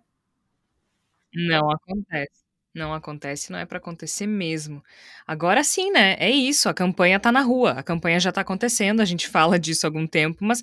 [1.35, 2.46] Não acontece.
[2.77, 4.85] Não acontece, não é para acontecer mesmo.
[5.27, 6.15] Agora sim, né?
[6.19, 9.59] É isso, a campanha tá na rua, a campanha já tá acontecendo, a gente fala
[9.59, 10.61] disso há algum tempo, mas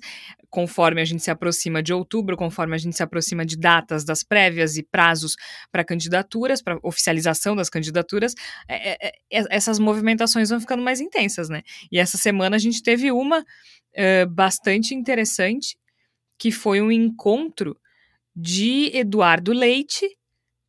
[0.48, 4.22] conforme a gente se aproxima de outubro, conforme a gente se aproxima de datas das
[4.22, 5.34] prévias e prazos
[5.72, 8.32] para candidaturas, para oficialização das candidaturas,
[8.68, 9.12] é, é, é,
[9.50, 11.62] essas movimentações vão ficando mais intensas, né?
[11.90, 15.76] E essa semana a gente teve uma uh, bastante interessante,
[16.38, 17.76] que foi um encontro
[18.36, 20.08] de Eduardo Leite,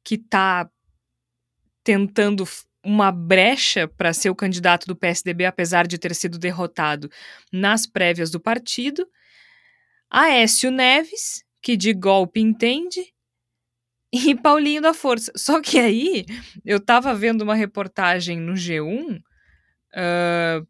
[0.04, 0.68] que tá
[1.86, 2.44] tentando
[2.84, 7.10] uma brecha para ser o candidato do PSDB, apesar de ter sido derrotado
[7.54, 9.08] nas prévias do partido.
[10.10, 13.14] Aécio Neves, que de golpe entende,
[14.12, 15.32] e Paulinho da Força.
[15.36, 16.26] Só que aí
[16.64, 19.20] eu estava vendo uma reportagem no G1.
[19.94, 20.68] Uh,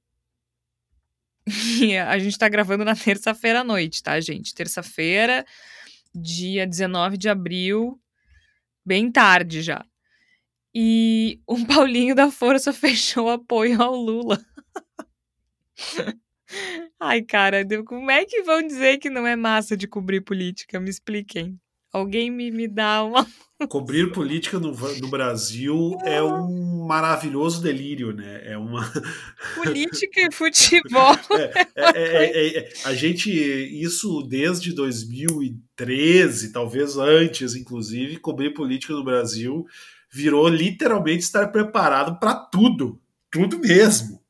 [2.08, 4.54] a gente está gravando na terça-feira à noite, tá, gente?
[4.54, 5.46] Terça-feira,
[6.14, 8.02] dia 19 de abril,
[8.86, 9.86] bem tarde já.
[10.78, 14.44] E o Paulinho da Força fechou apoio ao Lula.
[17.00, 20.80] Ai, cara, como é que vão dizer que não é massa de cobrir política?
[20.80, 21.58] Me expliquem.
[21.94, 23.26] Alguém me, me dá uma.
[23.70, 28.42] Cobrir política no, no Brasil é um maravilhoso delírio, né?
[28.44, 28.84] É uma.
[29.56, 31.16] Política e futebol.
[31.32, 39.06] É, é, é, é, a gente, isso desde 2013, talvez antes, inclusive, cobrir política no
[39.06, 39.66] Brasil
[40.16, 43.02] virou literalmente estar preparado para tudo.
[43.30, 44.24] Tudo mesmo.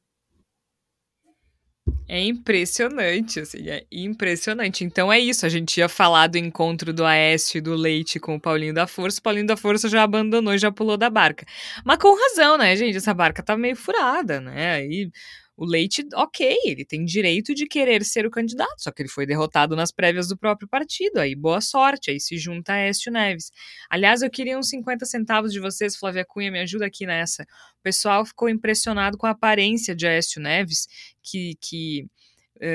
[2.08, 4.84] É impressionante, assim, é impressionante.
[4.84, 8.36] Então é isso, a gente ia falar do encontro do Aécio e do Leite com
[8.36, 11.46] o Paulinho da Força, o Paulinho da Força já abandonou e já pulou da barca.
[11.84, 12.98] Mas com razão, né, gente?
[12.98, 14.74] Essa barca tá meio furada, né?
[14.74, 15.12] Aí
[15.58, 19.26] o Leite, ok, ele tem direito de querer ser o candidato, só que ele foi
[19.26, 21.20] derrotado nas prévias do próprio partido.
[21.20, 23.52] Aí boa sorte, aí se junta a Écio Neves.
[23.90, 27.44] Aliás, eu queria uns 50 centavos de vocês, Flávia Cunha, me ajuda aqui nessa.
[27.80, 30.88] O pessoal ficou impressionado com a aparência de Aécio Neves,
[31.24, 32.08] que, que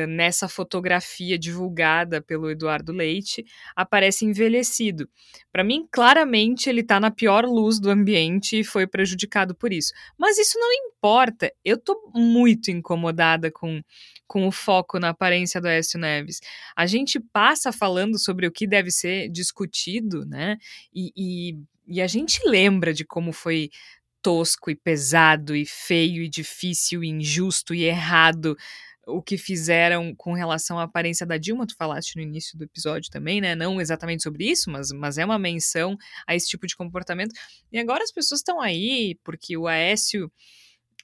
[0.07, 5.09] nessa fotografia divulgada pelo Eduardo Leite, aparece envelhecido.
[5.53, 9.93] Para mim, claramente ele está na pior luz do ambiente e foi prejudicado por isso.
[10.18, 11.53] Mas isso não importa.
[11.64, 13.82] Eu estou muito incomodada com,
[14.26, 16.41] com o foco na aparência do Écio Neves.
[16.76, 20.57] A gente passa falando sobre o que deve ser discutido, né?
[20.95, 23.70] E, e, e a gente lembra de como foi
[24.22, 28.57] tosco e pesado e feio e difícil e injusto e errado
[29.11, 33.11] o que fizeram com relação à aparência da Dilma, tu falaste no início do episódio
[33.11, 33.55] também, né?
[33.55, 35.97] Não exatamente sobre isso, mas, mas é uma menção
[36.27, 37.35] a esse tipo de comportamento.
[37.73, 40.31] E agora as pessoas estão aí porque o Aécio.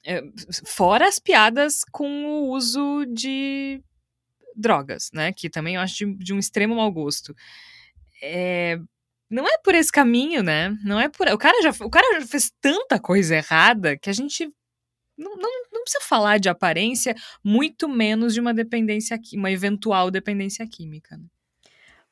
[0.05, 0.21] É,
[0.65, 3.81] fora as piadas com o uso de
[4.55, 5.33] drogas, né?
[5.33, 7.35] Que também eu acho de, de um extremo mau gosto.
[8.21, 8.79] É,
[9.29, 10.75] não é por esse caminho, né?
[10.83, 11.27] Não é por.
[11.27, 14.49] O cara, já, o cara já fez tanta coisa errada que a gente
[15.17, 21.17] não, não, precisa falar de aparência, muito menos de uma dependência, uma eventual dependência química.
[21.17, 21.23] Né?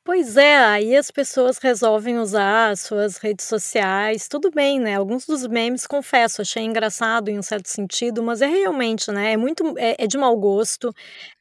[0.05, 4.93] Pois é, aí as pessoas resolvem usar as suas redes sociais, tudo bem, né?
[4.93, 9.32] Alguns dos memes, confesso, achei engraçado em um certo sentido, mas é realmente, né?
[9.32, 10.93] É muito, é, é de mau gosto.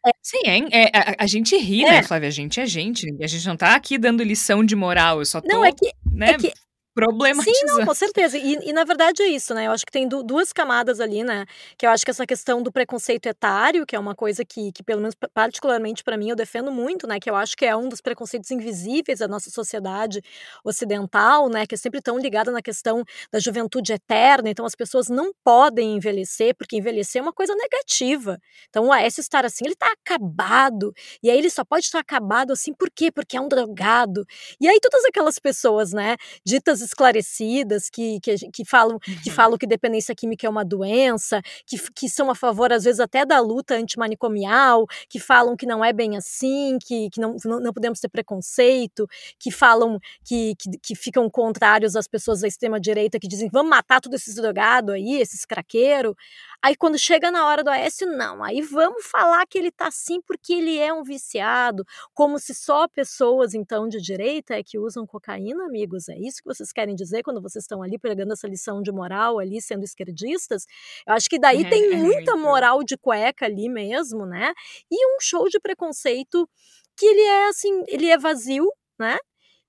[0.07, 0.11] É...
[0.23, 0.39] Sim,
[0.73, 2.03] é, é a, a, gente ri, né, é.
[2.03, 2.29] Flávia?
[2.29, 5.43] A gente é gente, a gente não tá aqui dando lição de moral, eu só
[5.43, 6.31] tô, não, é que, né?
[6.31, 6.55] É que
[6.95, 7.57] problematizando.
[7.57, 8.39] Sim, não, com certeza.
[8.39, 9.67] E, e, na verdade é isso, né?
[9.67, 11.45] Eu acho que tem du duas camadas ali, né?
[11.77, 14.83] Que eu acho que essa questão do preconceito etário, que é uma coisa que, que
[14.83, 17.19] pelo menos particularmente para mim, eu defendo muito, né?
[17.19, 20.23] Que eu acho que é um dos preconceitos invisíveis da nossa sociedade
[20.65, 21.67] ocidental, né?
[21.67, 24.49] Que é sempre tão ligada na questão da juventude eterna.
[24.49, 28.39] Então as pessoas não podem envelhecer, porque envelhecer é uma coisa negativa.
[28.71, 30.93] Então o AS estar assim, ele tá acabado.
[31.21, 33.11] E aí ele só pode estar acabado assim, por quê?
[33.11, 34.25] Porque é um drogado.
[34.61, 36.17] E aí todas aquelas pessoas, né?
[36.47, 39.35] Ditas esclarecidas que, que, que, falam, que uhum.
[39.35, 43.25] falam que dependência química é uma doença, que, que são a favor, às vezes, até
[43.25, 47.73] da luta antimanicomial, que falam que não é bem assim, que, que não, não, não
[47.73, 49.09] podemos ter preconceito,
[49.39, 54.01] que falam que, que, que ficam contrários às pessoas da extrema-direita que dizem vamos matar
[54.01, 56.15] todos esses drogados aí, esses craqueiros.
[56.63, 60.21] Aí quando chega na hora do Aécio, não, aí vamos falar que ele tá assim
[60.23, 65.07] porque ele é um viciado, como se só pessoas então de direita é que usam
[65.07, 66.09] cocaína, amigos.
[66.09, 69.39] É isso que vocês querem dizer quando vocês estão ali pregando essa lição de moral
[69.39, 70.65] ali sendo esquerdistas?
[71.07, 74.53] Eu acho que daí é, tem é muita moral de cueca ali mesmo, né?
[74.91, 76.49] E um show de preconceito
[76.97, 79.17] que ele é assim, ele é vazio, né?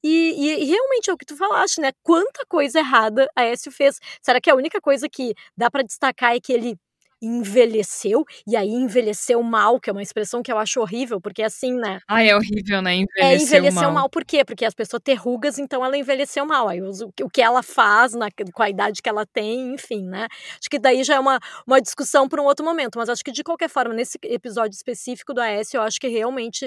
[0.03, 1.91] E, e, realmente é o que tu falaste, né?
[2.03, 3.99] Quanta coisa errada a Écio fez.
[4.21, 6.77] Será que a única coisa que dá para destacar é que ele
[7.25, 11.73] envelheceu, e aí envelheceu mal, que é uma expressão que eu acho horrível, porque assim,
[11.73, 11.99] né?
[12.07, 12.95] Ah, é horrível, né?
[12.95, 13.93] Envelheceu, é, envelheceu mal.
[13.93, 14.09] mal.
[14.09, 14.43] Por quê?
[14.45, 16.67] Porque as pessoas têm rugas, então ela envelheceu mal.
[16.67, 20.27] Aí o, o que ela faz na, com a idade que ela tem, enfim, né?
[20.59, 23.31] Acho que daí já é uma, uma discussão para um outro momento, mas acho que
[23.31, 26.65] de qualquer forma, nesse episódio específico do AS, eu acho que realmente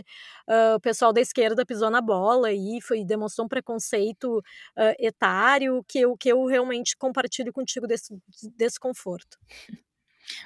[0.48, 5.84] uh, o pessoal da esquerda pisou na bola e foi, demonstrou um preconceito uh, etário
[5.86, 8.16] que eu, que eu realmente compartilho contigo desse
[8.56, 9.38] desconforto.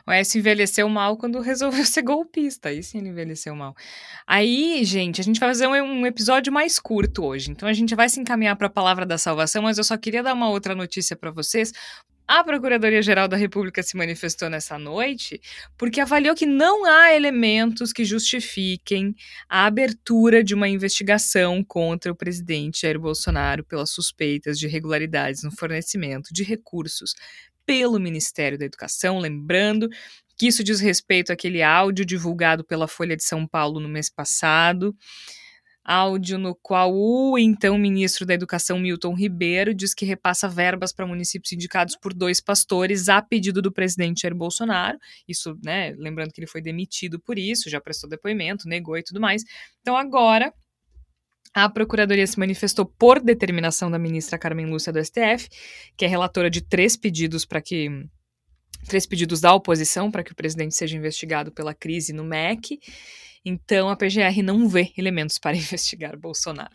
[0.06, 2.68] O S envelheceu mal quando resolveu ser golpista.
[2.68, 3.74] Aí sim ele envelheceu mal.
[4.26, 7.50] Aí, gente, a gente vai fazer um, episódio mais curto hoje.
[7.50, 10.22] Então a gente vai se encaminhar para a palavra da salvação, mas eu só queria
[10.22, 11.72] dar uma outra notícia para vocês.
[12.26, 15.40] A Procuradoria-Geral da República se manifestou nessa noite
[15.76, 19.14] porque avaliou que não há elementos que justifiquem
[19.48, 25.50] a abertura de uma investigação contra o presidente Jair Bolsonaro pelas suspeitas de irregularidades no
[25.50, 27.14] fornecimento de recursos
[27.64, 29.88] pelo Ministério da Educação, lembrando
[30.36, 34.94] que isso diz respeito àquele áudio divulgado pela Folha de São Paulo no mês passado,
[35.84, 41.06] áudio no qual o então ministro da Educação Milton Ribeiro diz que repassa verbas para
[41.06, 44.98] municípios indicados por dois pastores a pedido do presidente Jair Bolsonaro.
[45.26, 49.20] Isso, né, lembrando que ele foi demitido por isso, já prestou depoimento, negou e tudo
[49.20, 49.42] mais.
[49.80, 50.52] Então agora
[51.54, 55.48] a Procuradoria se manifestou por determinação da ministra Carmen Lúcia do STF,
[55.96, 57.88] que é relatora de três pedidos para que.
[58.88, 62.80] Três pedidos da oposição para que o presidente seja investigado pela crise no MEC.
[63.44, 66.74] Então a PGR não vê elementos para investigar Bolsonaro.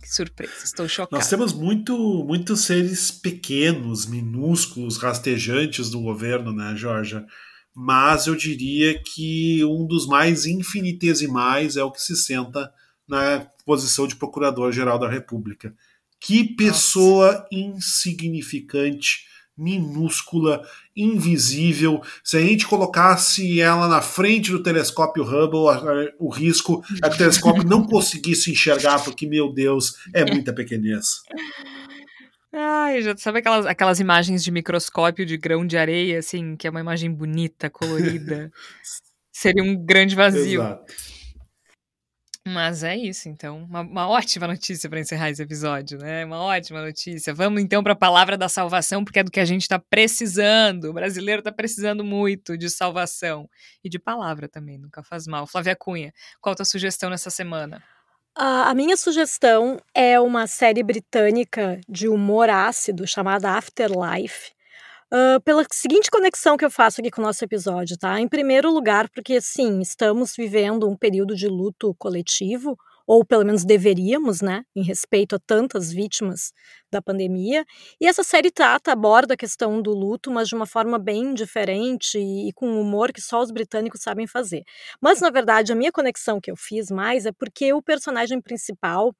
[0.00, 1.16] Que surpresa, estou chocado.
[1.16, 7.24] Nós temos muito, muitos seres pequenos, minúsculos, rastejantes do governo, né, Georgia?
[7.74, 12.70] Mas eu diria que um dos mais infinitesimais é o que se senta
[13.08, 15.74] na posição de Procurador-Geral da República.
[16.20, 17.48] Que pessoa Nossa.
[17.52, 19.26] insignificante,
[19.56, 20.62] minúscula,
[20.94, 22.02] invisível.
[22.22, 27.18] Se a gente colocasse ela na frente do telescópio Hubble, o risco é que o
[27.18, 31.22] telescópio não conseguisse enxergar, porque, meu Deus, é muita pequenez.
[32.52, 36.70] Ai, já sabe aquelas, aquelas imagens de microscópio de grão de areia, assim, que é
[36.70, 38.50] uma imagem bonita, colorida.
[39.32, 40.62] Seria um grande vazio.
[40.62, 40.94] Exato.
[42.48, 43.64] Mas é isso, então.
[43.64, 46.24] Uma, uma ótima notícia para encerrar esse episódio, né?
[46.24, 47.34] Uma ótima notícia.
[47.34, 50.84] Vamos então para a palavra da salvação, porque é do que a gente está precisando.
[50.84, 53.50] O brasileiro está precisando muito de salvação.
[53.82, 55.44] E de palavra também, nunca faz mal.
[55.44, 57.82] Flávia Cunha, qual a tua sugestão nessa semana?
[58.36, 64.52] A minha sugestão é uma série britânica de humor ácido chamada Afterlife.
[65.12, 68.20] Uh, pela seguinte conexão que eu faço aqui com o nosso episódio, tá?
[68.20, 72.76] Em primeiro lugar, porque sim, estamos vivendo um período de luto coletivo,
[73.06, 76.52] ou pelo menos deveríamos, né, em respeito a tantas vítimas
[76.90, 77.64] da pandemia.
[78.00, 82.18] E essa série trata, aborda a questão do luto, mas de uma forma bem diferente
[82.18, 84.64] e com um humor que só os britânicos sabem fazer.
[85.00, 89.14] Mas, na verdade, a minha conexão que eu fiz mais é porque o personagem principal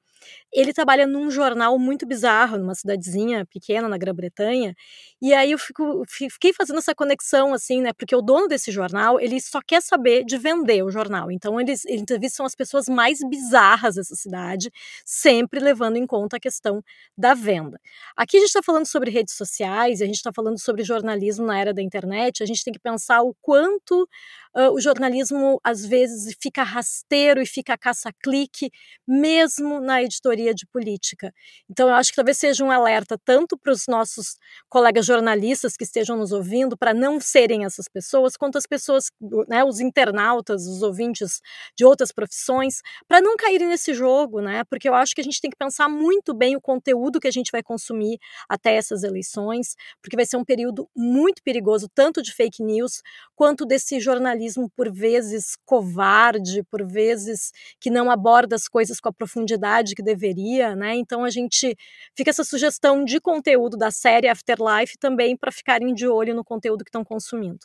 [0.52, 4.74] ele trabalha num jornal muito bizarro, numa cidadezinha pequena na Grã-Bretanha,
[5.20, 9.20] e aí eu fico, fiquei fazendo essa conexão, assim, né, porque o dono desse jornal,
[9.20, 13.18] ele só quer saber de vender o jornal, então eles, eles entrevistam as pessoas mais
[13.28, 14.70] bizarras dessa cidade,
[15.04, 16.82] sempre levando em conta a questão
[17.16, 17.80] da venda.
[18.16, 21.58] Aqui a gente está falando sobre redes sociais, a gente está falando sobre jornalismo na
[21.58, 24.08] era da internet, a gente tem que pensar o quanto
[24.56, 28.70] uh, o jornalismo, às vezes, fica rasteiro e fica caça-clique,
[29.06, 31.32] mesmo na editoria de política.
[31.68, 34.36] Então, eu acho que talvez seja um alerta tanto para os nossos
[34.68, 39.10] colegas jornalistas que estejam nos ouvindo, para não serem essas pessoas, quanto as pessoas,
[39.48, 41.40] né, os internautas, os ouvintes
[41.76, 44.64] de outras profissões, para não caírem nesse jogo, né?
[44.64, 47.30] Porque eu acho que a gente tem que pensar muito bem o conteúdo que a
[47.30, 52.32] gente vai consumir até essas eleições, porque vai ser um período muito perigoso, tanto de
[52.32, 53.02] fake news
[53.34, 54.45] quanto desse jornalismo
[54.76, 60.76] por vezes covarde, por vezes que não aborda as coisas com a profundidade que deveria,
[60.76, 60.94] né?
[60.94, 61.76] Então a gente
[62.16, 66.84] fica essa sugestão de conteúdo da série Afterlife também para ficarem de olho no conteúdo
[66.84, 67.60] que estão consumindo.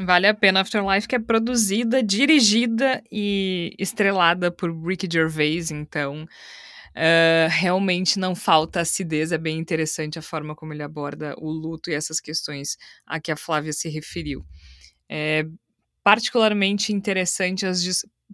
[0.00, 7.48] Vale a pena Afterlife, que é produzida, dirigida e estrelada por Ricky Gervais, então uh,
[7.50, 11.94] realmente não falta acidez, é bem interessante a forma como ele aborda o luto e
[11.94, 14.44] essas questões a que a Flávia se referiu.
[15.08, 15.44] É
[16.02, 17.82] particularmente interessante as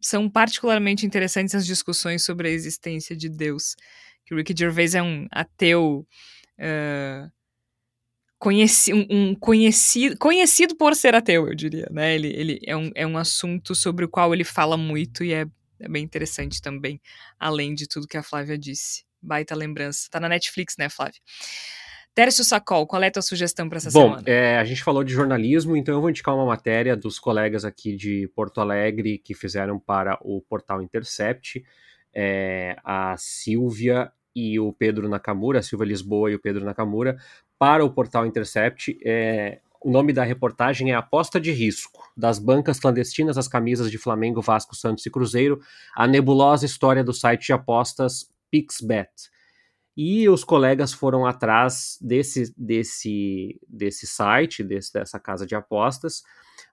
[0.03, 3.77] são particularmente interessantes as discussões sobre a existência de Deus.
[4.25, 6.07] Que o Ricky Gervais é um ateu
[6.59, 7.31] uh,
[8.45, 11.89] conheci, um, um conhecido, conhecido por ser ateu, eu diria.
[11.91, 12.15] Né?
[12.15, 15.47] Ele, ele é, um, é um assunto sobre o qual ele fala muito e é,
[15.81, 17.01] é bem interessante também,
[17.39, 19.05] além de tudo que a Flávia disse.
[19.23, 20.09] Baita lembrança.
[20.11, 21.21] Tá na Netflix, né, Flávia?
[22.15, 24.23] Tércio Sacol, qual é a tua sugestão para essa Bom, semana?
[24.27, 27.97] É, a gente falou de jornalismo, então eu vou indicar uma matéria dos colegas aqui
[27.97, 31.65] de Porto Alegre que fizeram para o portal Intercept.
[32.15, 37.17] É, a Silvia e o Pedro Nakamura, a Silvia Lisboa e o Pedro Nakamura,
[37.59, 38.97] para o portal Intercept.
[39.05, 43.99] É, o nome da reportagem é Aposta de Risco: das bancas clandestinas às camisas de
[43.99, 45.61] Flamengo, Vasco, Santos e Cruzeiro,
[45.97, 49.34] a nebulosa história do site de apostas PixBet.
[49.97, 56.23] E os colegas foram atrás desse, desse, desse site, desse, dessa casa de apostas,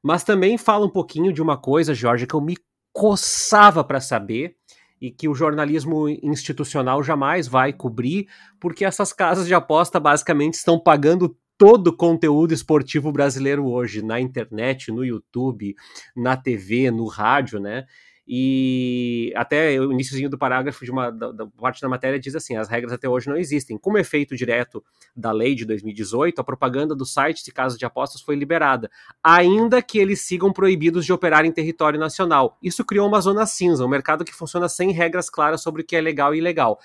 [0.01, 2.57] mas também fala um pouquinho de uma coisa, Jorge, que eu me
[2.91, 4.55] coçava para saber
[4.99, 8.28] e que o jornalismo institucional jamais vai cobrir,
[8.59, 14.19] porque essas casas de aposta basicamente estão pagando todo o conteúdo esportivo brasileiro hoje, na
[14.19, 15.76] internet, no YouTube,
[16.15, 17.86] na TV, no rádio, né?
[18.28, 22.55] E até o iníciozinho do parágrafo de uma da, da, parte da matéria diz assim:
[22.55, 23.78] as regras até hoje não existem.
[23.78, 24.84] Como efeito direto
[25.15, 28.89] da lei de 2018, a propaganda dos sites e casas de apostas foi liberada,
[29.24, 32.57] ainda que eles sigam proibidos de operar em território nacional.
[32.61, 35.95] Isso criou uma zona cinza, um mercado que funciona sem regras claras sobre o que
[35.95, 36.80] é legal e ilegal.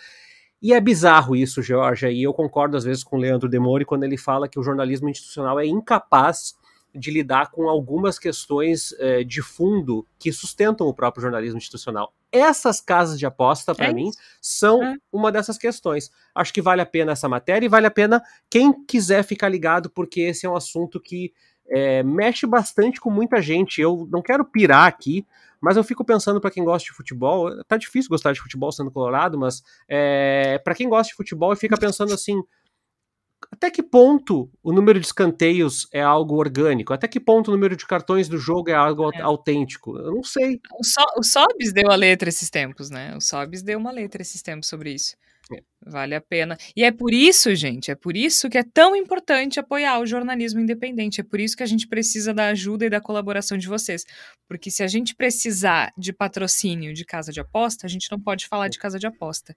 [0.60, 4.04] E é bizarro isso, Georgia, e eu concordo às vezes com o Leandro Demori quando
[4.04, 6.54] ele fala que o jornalismo institucional é incapaz
[6.96, 12.12] de lidar com algumas questões é, de fundo que sustentam o próprio jornalismo institucional.
[12.32, 14.96] Essas casas de aposta, para é mim, são é.
[15.12, 16.10] uma dessas questões.
[16.34, 19.90] Acho que vale a pena essa matéria e vale a pena quem quiser ficar ligado,
[19.90, 21.32] porque esse é um assunto que
[21.68, 23.80] é, mexe bastante com muita gente.
[23.80, 25.26] Eu não quero pirar aqui,
[25.60, 28.90] mas eu fico pensando para quem gosta de futebol, tá difícil gostar de futebol sendo
[28.90, 32.42] colorado, mas é, para quem gosta de futebol e fica pensando assim,
[33.50, 36.92] até que ponto o número de escanteios é algo orgânico?
[36.92, 39.20] Até que ponto o número de cartões do jogo é algo é.
[39.20, 39.96] autêntico?
[39.96, 40.60] Eu não sei.
[40.78, 43.14] O, so, o Sobs deu a letra esses tempos, né?
[43.16, 45.16] O Sobs deu uma letra esses tempos sobre isso.
[45.52, 45.62] É.
[45.86, 46.58] Vale a pena.
[46.74, 50.60] E é por isso, gente, é por isso que é tão importante apoiar o jornalismo
[50.60, 51.20] independente.
[51.20, 54.04] É por isso que a gente precisa da ajuda e da colaboração de vocês.
[54.48, 58.48] Porque se a gente precisar de patrocínio de casa de aposta, a gente não pode
[58.48, 59.56] falar de casa de aposta.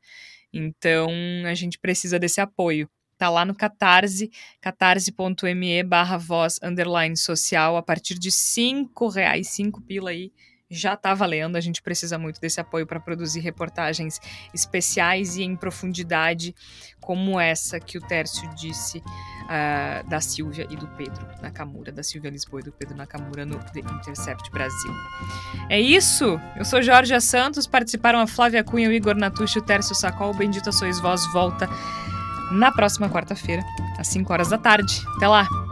[0.54, 1.10] Então,
[1.46, 2.88] a gente precisa desse apoio
[3.20, 9.82] tá lá no Catarse, catarse.me barra voz underline social, a partir de cinco reais, cinco
[9.82, 10.32] pila aí,
[10.72, 14.22] já tá valendo, a gente precisa muito desse apoio para produzir reportagens
[14.54, 16.56] especiais e em profundidade,
[17.02, 22.30] como essa que o Tércio disse uh, da Silvia e do Pedro Nakamura, da Silvia
[22.30, 24.94] Lisboa e do Pedro Nakamura no The Intercept Brasil.
[25.70, 26.40] É isso!
[26.56, 30.72] Eu sou Jorge Santos, participaram a Flávia Cunha, o Igor Natucci, o Tércio Sacol, Bendita
[30.72, 31.68] Sois Vós, volta
[32.52, 33.64] na próxima quarta-feira,
[33.98, 35.02] às 5 horas da tarde.
[35.18, 35.69] Até lá!